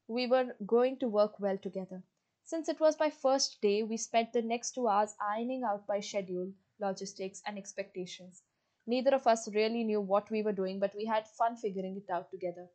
[0.08, 2.04] We were going to work well together.
[2.44, 6.02] Since it was my first day, we spent the next two hours ironing out my
[6.02, 8.44] schedule, logistics, and expectations.
[8.88, 12.12] Neither of us really knew what we were doing, but we had fun figuring it
[12.12, 12.70] out together.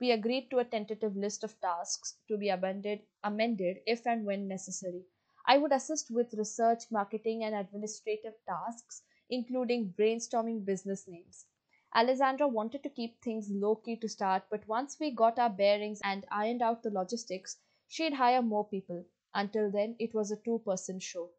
[0.00, 4.48] We agreed to a tentative list of tasks to be amended, amended if and when
[4.48, 5.04] necessary.
[5.46, 11.46] I would assist with research, marketing, and administrative tasks, including brainstorming business names.
[11.94, 16.00] Alessandra wanted to keep things low key to start, but once we got our bearings
[16.02, 19.04] and ironed out the logistics, she'd hire more people.
[19.32, 21.30] Until then, it was a two person show.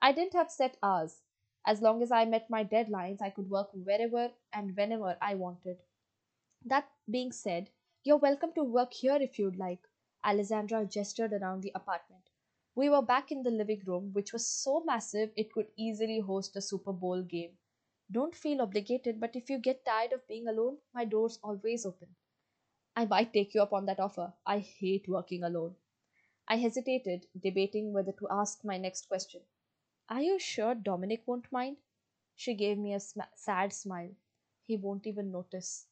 [0.00, 1.22] I didn't have set hours.
[1.66, 5.78] As long as I met my deadlines, I could work wherever and whenever I wanted.
[6.64, 7.70] That being said,
[8.02, 9.86] you're welcome to work here if you'd like.
[10.24, 12.30] Alessandra gestured around the apartment.
[12.74, 16.56] We were back in the living room, which was so massive it could easily host
[16.56, 17.58] a Super Bowl game.
[18.10, 22.16] Don't feel obligated, but if you get tired of being alone, my door's always open.
[22.96, 24.34] I might take you up on that offer.
[24.46, 25.76] I hate working alone.
[26.48, 29.42] I hesitated, debating whether to ask my next question.
[30.08, 31.76] Are you sure Dominic won't mind?
[32.34, 34.14] She gave me a sm- sad smile.
[34.62, 35.88] He won't even notice.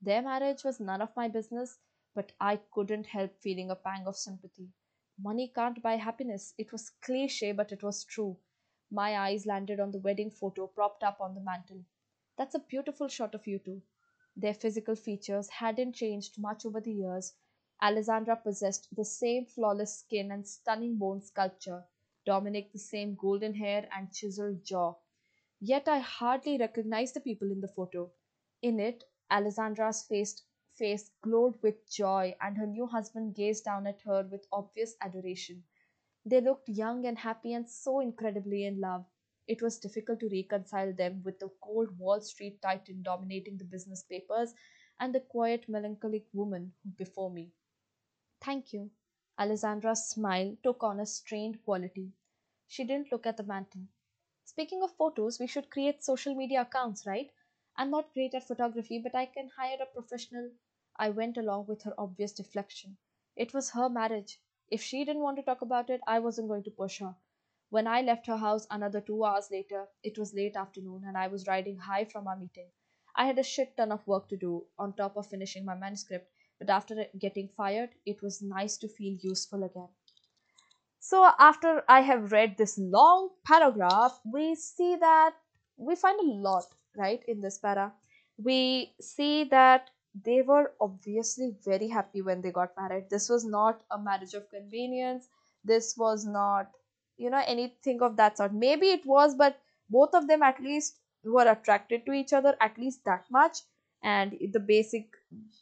[0.00, 1.78] Their marriage was none of my business,
[2.14, 4.72] but I couldn't help feeling a pang of sympathy.
[5.18, 6.54] Money can't buy happiness.
[6.58, 8.38] It was cliche, but it was true.
[8.90, 11.84] My eyes landed on the wedding photo propped up on the mantel.
[12.36, 13.82] That's a beautiful shot of you two.
[14.36, 17.34] Their physical features hadn't changed much over the years.
[17.80, 21.86] Alessandra possessed the same flawless skin and stunning bone sculpture,
[22.26, 24.94] Dominic the same golden hair and chiseled jaw.
[25.60, 28.12] Yet I hardly recognized the people in the photo.
[28.62, 30.42] In it, Alessandra's face,
[30.74, 35.64] face glowed with joy, and her new husband gazed down at her with obvious adoration.
[36.24, 39.06] They looked young and happy and so incredibly in love.
[39.46, 44.02] It was difficult to reconcile them with the cold Wall Street titan dominating the business
[44.02, 44.52] papers
[44.98, 47.52] and the quiet, melancholic woman before me.
[48.42, 48.90] Thank you.
[49.38, 52.12] Alessandra's smile took on a strained quality.
[52.68, 53.82] She didn't look at the mantel.
[54.44, 57.30] Speaking of photos, we should create social media accounts, right?
[57.76, 60.50] I'm not great at photography, but I can hire a professional.
[60.96, 62.96] I went along with her obvious deflection.
[63.36, 64.40] It was her marriage.
[64.70, 67.16] If she didn't want to talk about it, I wasn't going to push her.
[67.70, 71.28] When I left her house another two hours later, it was late afternoon and I
[71.28, 72.68] was riding high from our meeting.
[73.16, 76.30] I had a shit ton of work to do on top of finishing my manuscript,
[76.62, 79.88] but after getting fired, it was nice to feel useful again.
[81.00, 85.34] So, after I have read this long paragraph, we see that
[85.76, 87.92] we find a lot, right, in this para.
[88.38, 89.90] We see that
[90.24, 93.10] they were obviously very happy when they got married.
[93.10, 95.26] This was not a marriage of convenience.
[95.64, 96.70] This was not,
[97.16, 98.54] you know, anything of that sort.
[98.54, 99.58] Maybe it was, but
[99.90, 103.58] both of them at least were attracted to each other at least that much.
[104.04, 105.08] And the basic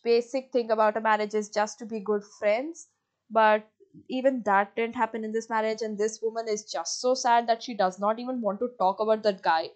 [0.04, 2.88] basic thing about a marriage is just to be good friends.
[3.30, 3.68] But
[4.09, 7.62] even that didn't happen in this marriage, and this woman is just so sad that
[7.62, 9.70] she does not even want to talk about that guy.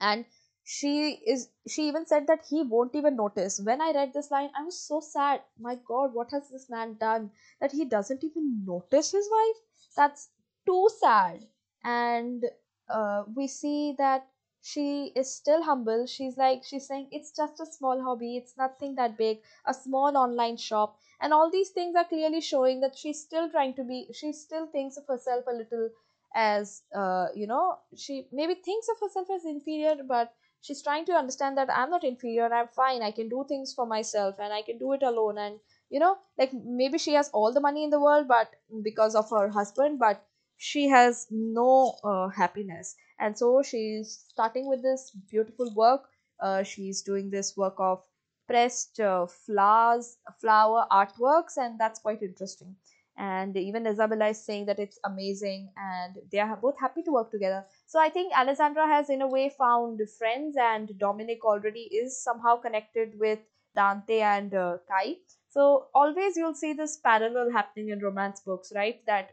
[0.00, 0.26] And
[0.64, 3.60] she is she even said that he won't even notice.
[3.60, 5.42] When i read this line i was so sad.
[5.58, 9.56] My god what has this man done that he doesn't even notice his wife?
[9.96, 10.30] That's
[10.66, 11.46] too sad.
[11.84, 12.44] And
[12.88, 14.28] uh, we see that
[14.70, 16.06] she is still humble.
[16.06, 18.36] She's like she's saying it's just a small hobby.
[18.36, 19.40] It's nothing that big.
[19.66, 20.98] A small online shop.
[21.20, 24.66] And all these things are clearly showing that she's still trying to be she still
[24.66, 25.88] thinks of herself a little
[26.34, 31.12] as uh, you know she maybe thinks of herself as inferior but she's trying to
[31.12, 32.52] understand that i'm not inferior.
[32.52, 33.02] I'm fine.
[33.02, 35.38] I can do things for myself and i can do it alone.
[35.38, 39.14] And you know like maybe she has all the money in the world but because
[39.14, 40.24] of her husband but
[40.56, 46.08] she has no uh, happiness and so she's starting with this beautiful work
[46.40, 48.02] uh, she's doing this work of
[48.48, 52.74] pressed uh, flowers flower artworks and that's quite interesting
[53.16, 57.32] and even Isabella is saying that it's amazing and they are both happy to work
[57.32, 57.64] together.
[57.86, 62.56] So I think Alessandra has in a way found friends and Dominic already is somehow
[62.56, 63.40] connected with
[63.74, 65.16] Dante and uh, Kai.
[65.48, 69.04] So always you'll see this parallel happening in romance books, right?
[69.06, 69.30] That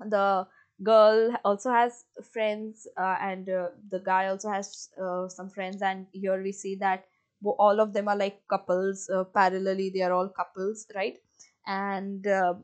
[0.00, 0.46] the
[0.82, 6.06] girl also has friends uh, and uh, the guy also has uh, some friends and
[6.12, 7.04] here we see that
[7.44, 11.18] all of them are like couples uh, parallelly they are all couples right?
[11.66, 12.54] And uh,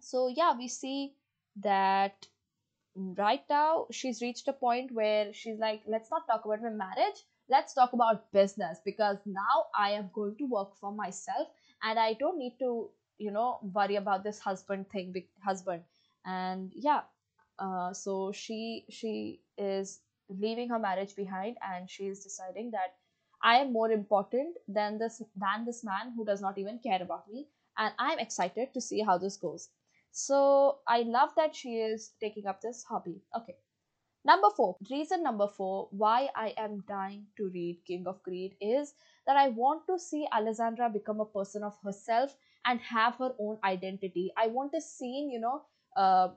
[0.00, 1.14] so yeah we see
[1.56, 2.26] that
[3.18, 7.20] right now she's reached a point where she's like let's not talk about my marriage.
[7.48, 11.48] Let's talk about business because now i am going to work for myself
[11.82, 15.82] and i don't need to you know worry about this husband thing husband
[16.24, 17.00] and yeah
[17.58, 22.94] uh, so she she is leaving her marriage behind and she is deciding that
[23.42, 27.28] i am more important than this than this man who does not even care about
[27.30, 27.46] me
[27.78, 29.70] and i'm excited to see how this goes
[30.12, 33.22] so I love that she is taking up this hobby.
[33.36, 33.56] Okay.
[34.24, 38.94] Number four, reason number four why I am dying to read King of Greed is
[39.26, 43.58] that I want to see Alessandra become a person of herself and have her own
[43.64, 44.32] identity.
[44.36, 45.62] I want a scene, you know,
[45.96, 46.28] uh,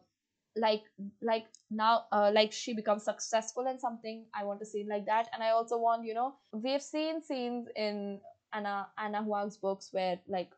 [0.55, 0.83] like
[1.21, 5.27] like now uh, like she becomes successful in something i want a scene like that.
[5.33, 8.19] And i also want you know we've seen scenes in
[8.53, 10.51] Ana Ana Huang's books where like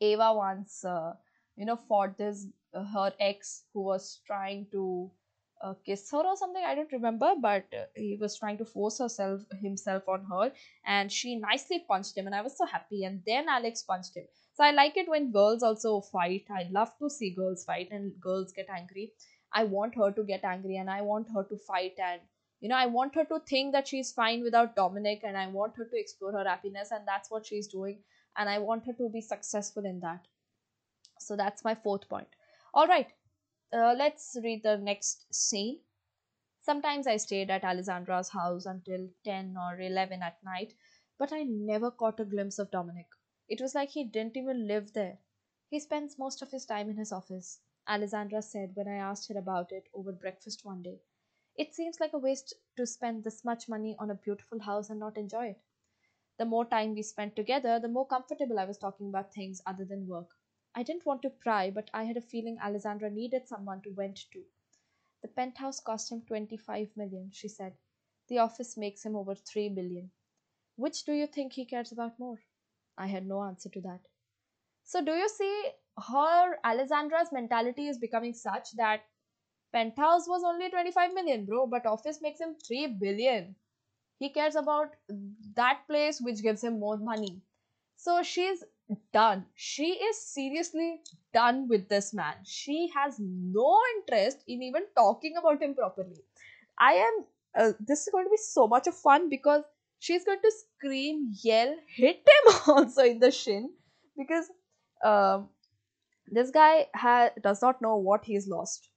[0.00, 1.12] ava wants uh,
[1.56, 5.10] you know fought this uh, her ex who was trying to
[5.62, 8.98] uh, kiss her or something i don't remember but uh, he was trying to force
[8.98, 10.52] herself himself on her
[10.86, 14.24] and she nicely punched him and i was so happy and then alex punched him.
[14.54, 16.44] So i like it when girls also fight.
[16.50, 19.12] I love to see girls fight and girls get angry.
[19.52, 22.20] I want her to get angry and i want her to fight and
[22.60, 25.76] you know i want her to think that she's fine without dominic and i want
[25.76, 27.98] her to explore her happiness and that's what she's doing
[28.36, 30.26] and i want her to be successful in that.
[31.18, 32.28] So that's my fourth point.
[32.74, 33.08] All right,
[33.74, 35.80] uh, let's read the next scene.
[36.60, 40.74] Sometimes I stayed at Alessandra's house until 10 or 11 at night,
[41.18, 43.08] but I never caught a glimpse of Dominic.
[43.48, 45.18] It was like he didn't even live there.
[45.70, 49.38] He spends most of his time in his office, Alessandra said when I asked her
[49.38, 51.00] about it over breakfast one day.
[51.56, 55.00] It seems like a waste to spend this much money on a beautiful house and
[55.00, 55.62] not enjoy it.
[56.38, 59.84] The more time we spent together, the more comfortable I was talking about things other
[59.84, 60.30] than work.
[60.74, 64.24] I didn't want to pry, but I had a feeling Alessandra needed someone to vent
[64.32, 64.42] to.
[65.22, 67.74] The penthouse cost him 25 million, she said.
[68.28, 70.10] The office makes him over 3 billion.
[70.76, 72.38] Which do you think he cares about more?
[72.98, 74.00] I had no answer to that.
[74.84, 75.70] So, do you see
[76.08, 79.02] her Alessandra's mentality is becoming such that
[79.72, 83.56] penthouse was only 25 million, bro, but office makes him 3 billion.
[84.18, 84.96] He cares about
[85.54, 87.42] that place which gives him more money.
[87.96, 88.64] So, she's
[89.12, 89.46] done.
[89.54, 91.00] She is seriously
[91.32, 92.34] done with this man.
[92.44, 96.22] She has no interest in even talking about him properly.
[96.78, 97.24] I am,
[97.58, 99.62] uh, this is going to be so much of fun because
[99.98, 103.70] she's going to scream, yell, hit him also in the shin
[104.16, 104.50] because
[105.04, 105.48] um,
[106.28, 108.88] this guy ha- does not know what he's lost.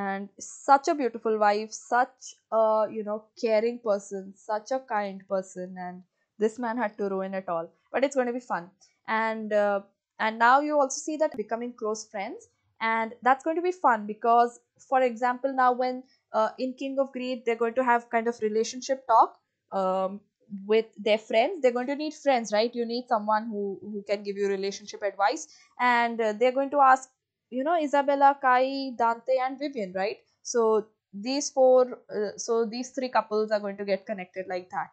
[0.00, 2.28] and such a beautiful wife such
[2.60, 2.62] a
[2.96, 6.02] you know caring person such a kind person and
[6.44, 8.66] this man had to ruin it all but it's going to be fun
[9.08, 9.80] and uh,
[10.18, 12.48] and now you also see that becoming close friends.
[12.80, 17.12] And that's going to be fun because for example now when uh, in king of
[17.12, 19.38] greed they're going to have kind of relationship talk
[19.70, 20.20] um,
[20.66, 21.62] with their friends.
[21.62, 22.74] They're going to need friends right?
[22.74, 25.46] You need someone who who can give you relationship advice.
[25.80, 27.08] And uh, they're going to ask
[27.50, 30.18] you know isabella kai dante and vivian right?
[30.42, 34.90] So these four uh, so these three couples are going to get connected like that.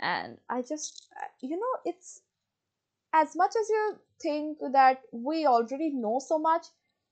[0.00, 2.20] And i just uh, you know it's
[3.20, 3.84] as much as you
[4.22, 6.66] think that we already know so much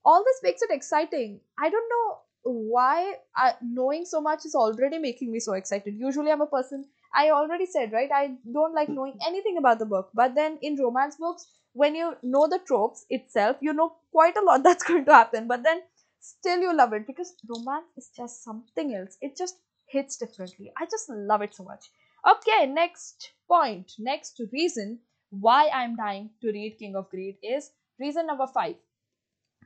[0.05, 1.39] all this makes it exciting.
[1.59, 5.95] I don't know why I, knowing so much is already making me so excited.
[5.97, 6.85] Usually i'm a person
[7.15, 10.09] i already said right i don't like knowing anything about the book.
[10.13, 14.45] But then in romance books when you know the tropes itself you know quite a
[14.45, 15.47] lot that's going to happen.
[15.47, 15.81] But then
[16.19, 19.17] still you love it because romance is just something else.
[19.21, 19.55] It just
[19.87, 20.71] hits differently.
[20.77, 21.89] I just love it so much.
[22.33, 24.99] Okay next point next reason
[25.29, 28.75] why i'm dying to read king of greed is reason number 5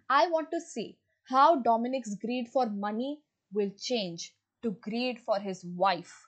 [0.09, 0.97] i want to see
[1.29, 3.19] how Dominic's greed for money
[3.53, 4.33] will change
[4.63, 6.25] to greed for his wife.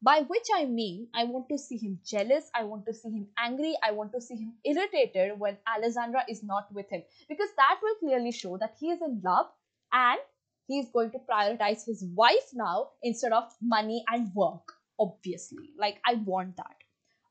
[0.00, 3.26] By which I mean, I want to see him jealous, I want to see him
[3.36, 7.02] angry, I want to see him irritated when Alessandra is not with him.
[7.28, 9.46] Because that will clearly show that he is in love
[9.92, 10.20] and
[10.68, 14.72] he is going to prioritize his wife now instead of money and work.
[15.00, 15.70] Obviously.
[15.76, 16.76] Like, I want that.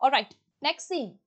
[0.04, 1.20] Alright, next scene.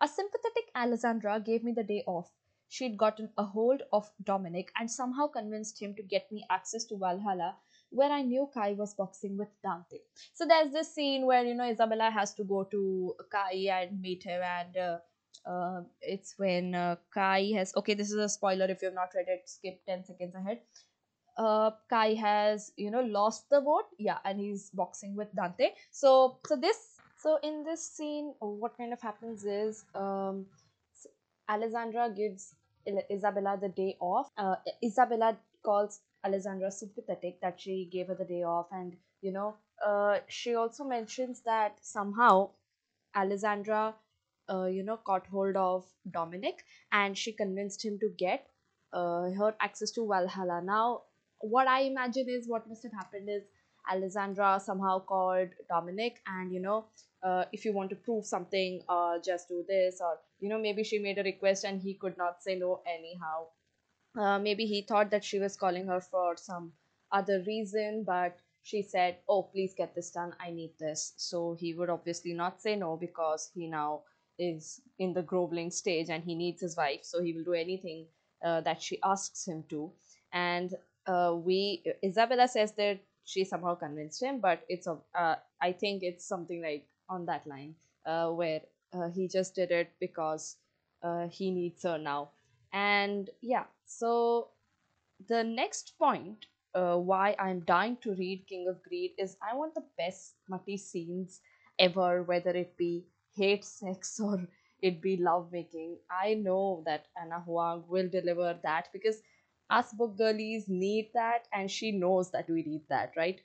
[0.00, 2.30] A sympathetic Alessandra gave me the day off
[2.68, 6.96] she'd gotten a hold of Dominic and somehow convinced him to get me access to
[6.96, 7.56] Valhalla,
[7.90, 9.98] where I knew Kai was boxing with Dante.
[10.34, 14.22] So there's this scene where you know Isabella has to go to Kai and meet
[14.22, 14.98] him, and uh,
[15.48, 17.94] uh, it's when uh, Kai has okay.
[17.94, 19.48] This is a spoiler if you have not read it.
[19.48, 20.60] Skip ten seconds ahead.
[21.36, 25.70] Uh, Kai has you know lost the vote, yeah, and he's boxing with Dante.
[25.90, 30.46] So so this so in this scene, what kind of happens is um,
[31.48, 32.54] Alessandra gives
[33.10, 34.30] Isabella the day off.
[34.36, 39.56] Uh, Isabella calls Alessandra sympathetic that she gave her the day off, and you know,
[39.84, 42.50] uh, she also mentions that somehow
[43.16, 43.94] Alessandra,
[44.50, 48.46] uh, you know, caught hold of Dominic and she convinced him to get
[48.92, 50.60] uh, her access to Valhalla.
[50.62, 51.02] Now,
[51.40, 53.42] what I imagine is what must have happened is
[53.90, 56.86] Alessandra somehow called Dominic, and you know,
[57.22, 60.84] uh, if you want to prove something, uh, just do this, or you know, maybe
[60.84, 63.46] she made a request and he could not say no anyhow.
[64.18, 66.72] Uh, maybe he thought that she was calling her for some
[67.12, 70.34] other reason, but she said, Oh, please get this done.
[70.40, 71.14] I need this.
[71.16, 74.02] So he would obviously not say no because he now
[74.38, 77.00] is in the groveling stage and he needs his wife.
[77.04, 78.06] So he will do anything
[78.44, 79.92] uh, that she asks him to.
[80.32, 80.74] And
[81.06, 86.26] uh, we, Isabella says that she somehow convinced him, but it's uh, I think it's
[86.26, 87.74] something like on that line
[88.06, 88.62] uh, where
[88.94, 90.56] uh, he just did it because
[91.02, 92.30] uh, he needs her now.
[92.72, 94.50] And yeah so
[95.28, 99.74] the next point uh, why i'm dying to read king of greed is i want
[99.74, 101.40] the best smutty scenes
[101.78, 103.04] ever whether it be
[103.36, 104.46] hate sex or
[104.80, 105.98] it be love making.
[106.08, 109.16] I know that Ana Huang will deliver that because
[109.70, 113.40] us book girlies need that and she knows that we need that right?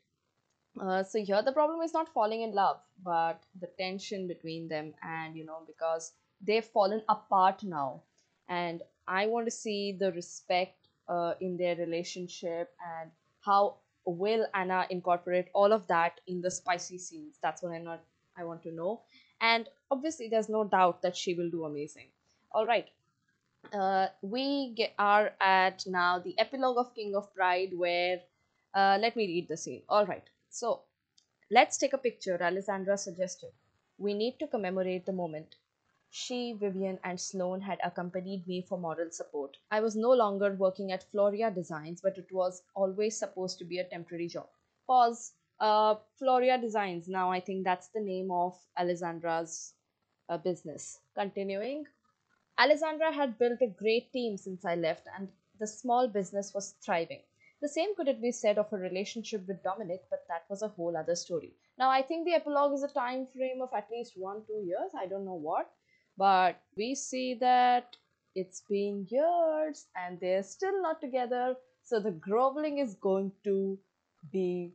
[0.82, 4.94] Uh, so here the problem is not falling in love but the tension between them
[5.04, 8.02] and you know because they've fallen apart now.
[8.50, 13.12] And i want to see the respect uh, in their relationship and
[13.42, 17.38] how will Ana incorporate all of that in the spicy scenes.
[17.42, 18.02] That's what i not
[18.38, 19.02] i want to know.
[19.42, 22.08] And obviously there's no doubt that she will do amazing.
[22.52, 22.88] All right
[23.72, 28.20] uh, we get, are at now the epilogue of king of pride where
[28.74, 30.84] uh, let me read the scene all right so,
[31.50, 33.52] let's take a picture, Alessandra suggested.
[33.98, 35.56] We need to commemorate the moment.
[36.12, 39.58] She, Vivian, and Sloane had accompanied me for moral support.
[39.72, 43.80] I was no longer working at Floria Designs, but it was always supposed to be
[43.80, 44.48] a temporary job.
[44.86, 45.34] Pause.
[45.60, 47.08] Uh, Floria Designs.
[47.08, 49.74] Now I think that's the name of Alessandra's
[50.30, 51.00] uh, business.
[51.16, 51.86] Continuing,
[52.60, 55.28] Alessandra had built a great team since I left, and
[55.60, 57.22] the small business was thriving.
[57.62, 60.68] The same could it be said of her relationship with Dominic, but that was a
[60.68, 61.54] whole other story.
[61.80, 64.92] Now, I think the epilogue is a time frame of at least one, two years.
[65.00, 65.72] I don't know what,
[66.18, 67.96] but we see that
[68.36, 71.56] it's been years and they're still not together.
[71.84, 73.80] So the groveling is going to
[74.32, 74.74] be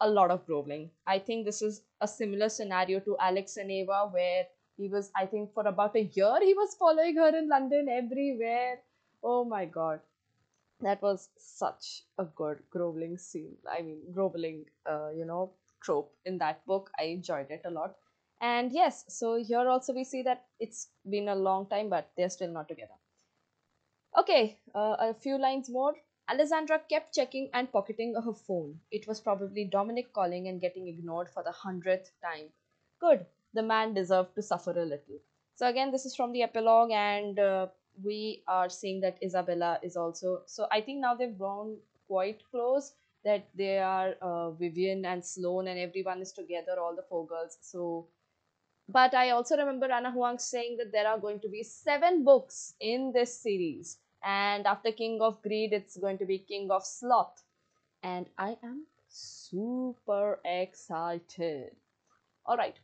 [0.00, 0.90] a lot of groveling.
[1.06, 4.46] I think this is a similar scenario to Alex and Ava, where
[4.80, 8.78] he was, I think, for about a year, he was following her in London everywhere.
[9.22, 10.00] Oh my god.
[10.86, 11.86] that was such
[12.22, 13.56] a good groveling scene.
[13.74, 14.58] I mean groveling
[14.92, 15.42] uh, you know
[15.86, 16.90] trope in that book.
[16.98, 17.96] I enjoyed it a lot.
[18.50, 22.34] And yes so here also we see that it's been a long time but they're
[22.38, 22.98] still not together.
[24.16, 25.96] Okay uh, a few lines more.
[26.28, 28.80] Alessandra kept checking and pocketing her phone.
[28.92, 32.52] It was probably dominic calling and getting ignored for the hundredth time.
[33.00, 35.18] Good the man deserved to suffer a little.
[35.54, 37.66] So again this is from the epilogue and uh,
[38.02, 41.76] we are seeing that Isabella is also so I think now they've grown
[42.06, 42.94] quite close
[43.24, 47.58] that they are uh, Vivian and Sloane and everyone is together all the four girls
[47.60, 48.06] so.
[48.88, 52.74] But I also remember Ana Huang saying that there are going to be seven books
[52.80, 57.42] in this series and after King of Greed it's going to be King of Sloth.
[58.02, 61.76] And I am super excited.
[62.46, 62.76] All right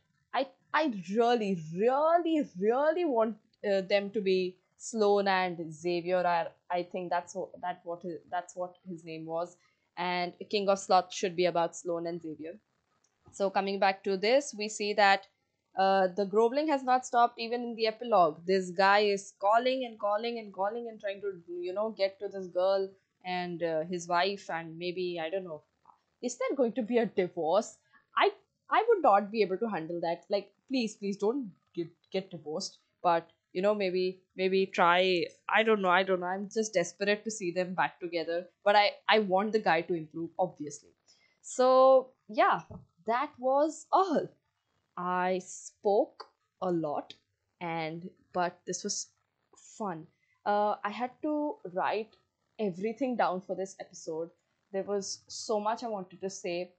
[0.77, 3.37] I I really really really want
[3.69, 8.19] uh, them to be Sloane and Xavier are I think that's what that what his,
[8.29, 9.57] that's what his name was
[9.97, 12.59] and King of Sloth should be about Sloane and Xavier.
[13.31, 15.27] So coming back to this, we see that
[15.77, 18.45] uh, the groveling has not stopped even in the epilogue.
[18.45, 22.27] This guy is calling and calling and calling and trying to you know get to
[22.27, 22.89] this girl
[23.25, 25.63] and uh, his wife and maybe I don't know.
[26.21, 27.77] Is there going to be a divorce?
[28.17, 28.31] I
[28.69, 30.25] I would not be able to handle that.
[30.29, 32.79] Like please please don't get get divorced.
[33.03, 36.27] But you know maybe maybe try i don't know i don't know.
[36.27, 38.47] I'm just desperate to see them back together.
[38.63, 40.89] But i i want the guy to improve obviously.
[41.41, 42.61] So yeah
[43.05, 44.27] that was all.
[44.97, 46.25] I spoke
[46.61, 47.13] a lot
[47.61, 49.07] and but this was
[49.77, 50.07] fun.
[50.45, 52.15] Uh, i had to write
[52.59, 54.29] everything down for this episode.
[54.71, 56.73] There was so much i wanted to say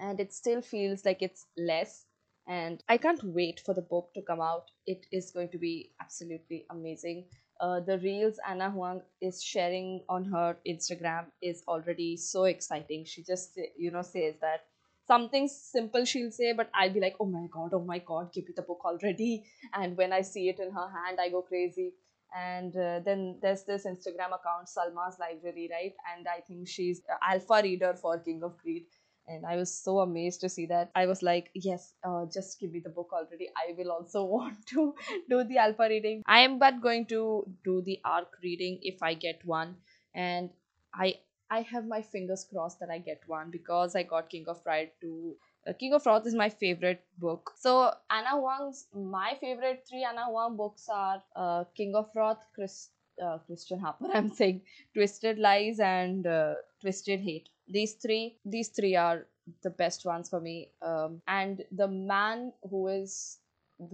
[0.00, 2.06] and it still feels like it's less
[2.46, 4.70] and I can't wait for the book to come out.
[4.86, 7.26] It is going to be absolutely amazing.
[7.60, 13.04] Uh, the reels Ana Huang is sharing on her Instagram is already so exciting.
[13.04, 14.64] She just you know says that
[15.06, 18.46] something simple she'll say, but I'll be like, oh my god, oh my god, give
[18.46, 19.44] me the book already.
[19.74, 21.92] And when I see it in her hand, I go crazy.
[22.34, 25.92] And uh, then there's this Instagram account, Salma's Library, right?
[26.16, 28.86] And I think she's alpha reader for King of Greed
[29.28, 30.90] and i was so amazed to see that.
[30.94, 33.48] I was like yes uh, just give me the book already.
[33.56, 34.94] I will also want to
[35.28, 36.22] do the alpha reading.
[36.26, 39.76] I am but going to do the arc reading if i get one.
[40.14, 40.50] And
[40.94, 41.14] i
[41.50, 44.90] i have my fingers crossed that i get one because i got king of pride
[45.00, 47.52] to uh, King of Wrath is my favorite book.
[47.56, 52.88] So Ana Huang's my favorite three Ana Huang books are uh, King of Wrath, Chris,
[53.22, 54.08] uh, Christian Harper.
[54.14, 54.62] I'm saying
[54.94, 59.26] Twisted Lies and uh, Twisted Hate these three these three are
[59.62, 60.70] the best ones for me.
[60.82, 63.38] Um, and the man who is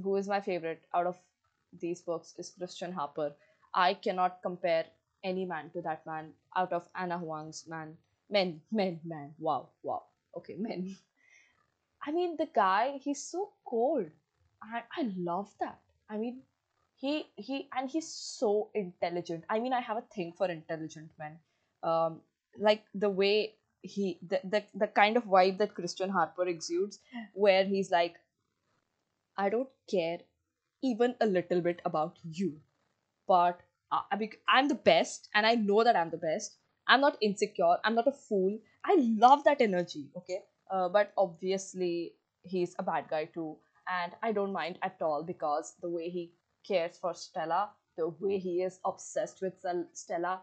[0.03, 1.17] who is my favorite out of
[1.81, 3.33] these books is christian harper.
[3.75, 4.87] I cannot compare
[5.25, 7.97] any man to that man out of Ana Huang's man.
[8.31, 9.35] Men men man.
[9.39, 10.03] Wow wow.
[10.37, 10.97] Okay men.
[12.07, 14.11] I mean the guy he's so cold.
[14.63, 15.81] I i love that.
[16.11, 16.43] I mean
[16.97, 19.45] he he and he's so intelligent.
[19.49, 21.39] I mean i have a thing for intelligent men.
[21.83, 22.21] Um
[22.59, 26.99] like the way he the, the the kind of vibe that Christian Harper exudes,
[27.35, 28.17] where he's like,
[29.37, 30.19] I don't care
[30.83, 32.61] even a little bit about you,
[33.27, 33.61] but
[33.91, 34.01] uh,
[34.49, 36.57] I'm the best, and I know that I'm the best.
[36.87, 37.77] I'm not insecure.
[37.85, 38.59] I'm not a fool.
[38.85, 40.11] I love that energy.
[40.17, 43.57] Okay, uh, but obviously he's a bad guy too,
[43.89, 46.33] and I don't mind at all because the way he
[46.67, 50.41] cares for Stella, the way he is obsessed with Stella,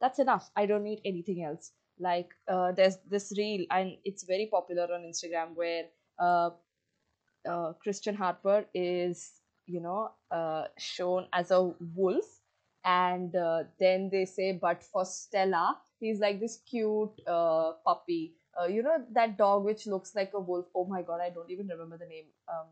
[0.00, 0.50] that's enough.
[0.56, 5.02] I don't need anything else like uh, there's this reel and it's very popular on
[5.02, 5.84] instagram where
[6.18, 6.50] uh,
[7.48, 9.32] uh, christian harper is
[9.66, 11.62] you know uh, shown as a
[11.94, 12.24] wolf
[12.84, 18.34] and uh, then they say but for stella he's like this cute uh, puppy
[18.68, 21.68] you know that dog which looks like a wolf oh my god i don't even
[21.68, 22.66] remember the name um,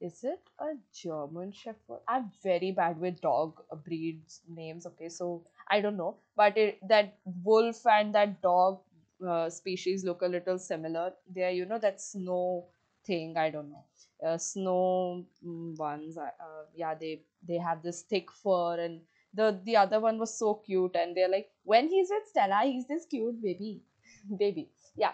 [0.00, 2.00] is it a German Shepherd?
[2.08, 4.86] I'm very bad with dog breeds names.
[4.86, 8.80] Okay, so I don't know, but it, that wolf and that dog
[9.26, 11.12] uh, species look a little similar.
[11.34, 12.66] They are, you know, that snow
[13.06, 13.36] thing.
[13.36, 13.84] I don't know,
[14.26, 16.18] uh, snow mm, ones.
[16.18, 16.30] Uh,
[16.74, 19.00] yeah, they they have this thick fur, and
[19.32, 20.96] the the other one was so cute.
[20.96, 23.82] And they're like, when he's with Stella, he's this cute baby,
[24.38, 24.70] baby.
[24.96, 25.12] Yeah,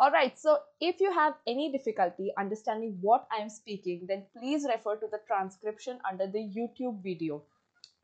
[0.00, 4.64] all right, so if you have any difficulty understanding what I am speaking, then please
[4.66, 7.42] refer to the transcription under the YouTube video.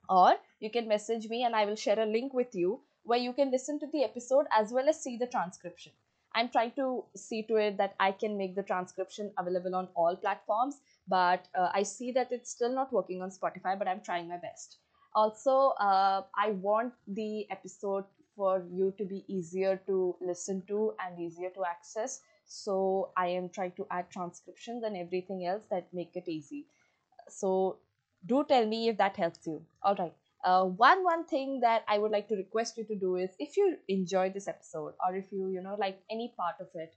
[0.09, 3.33] Or you can message me and I will share a link with you where you
[3.33, 5.93] can listen to the episode as well as see the transcription.
[6.35, 10.17] I'm trying to see to it that I can make the transcription available on all
[10.17, 10.77] platforms,
[11.09, 14.37] but uh, I see that it's still not working on Spotify, but I'm trying my
[14.37, 14.77] best.
[15.15, 18.05] Also, uh, I want the episode
[18.37, 23.49] for you to be easier to listen to and easier to access so i am
[23.49, 26.67] trying to add transcriptions and everything else that make it easy
[27.29, 27.79] so
[28.27, 29.63] do tell me if that helps you.
[29.83, 30.15] All right.
[30.45, 33.57] Uh, one one thing that i would like to request you to do is if
[33.57, 36.95] you enjoy this episode or if you you know like any part of it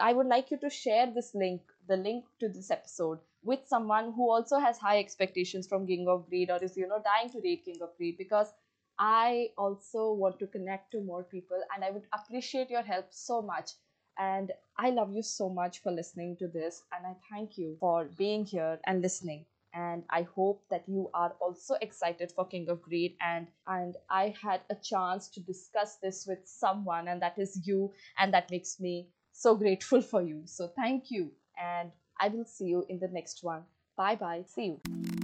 [0.00, 4.12] i would like you to share this link the link to this episode with someone
[4.16, 7.40] who also has high expectations from king of greed or is you know dying to
[7.44, 8.52] read king of greed because
[8.98, 13.42] i also want to connect to more people and i would appreciate your help so
[13.42, 13.72] much.
[14.18, 18.04] And i love you so much for listening to this and i thank you for
[18.16, 19.44] being here and listening
[19.76, 23.16] and i hope that you are also excited for king of greed.
[23.20, 27.92] And and i had a chance to discuss this with someone and that is you
[28.18, 30.42] and that makes me so grateful for you.
[30.46, 31.30] So thank you
[31.62, 33.62] and i will see you in the next one.
[33.96, 35.15] Bye bye see you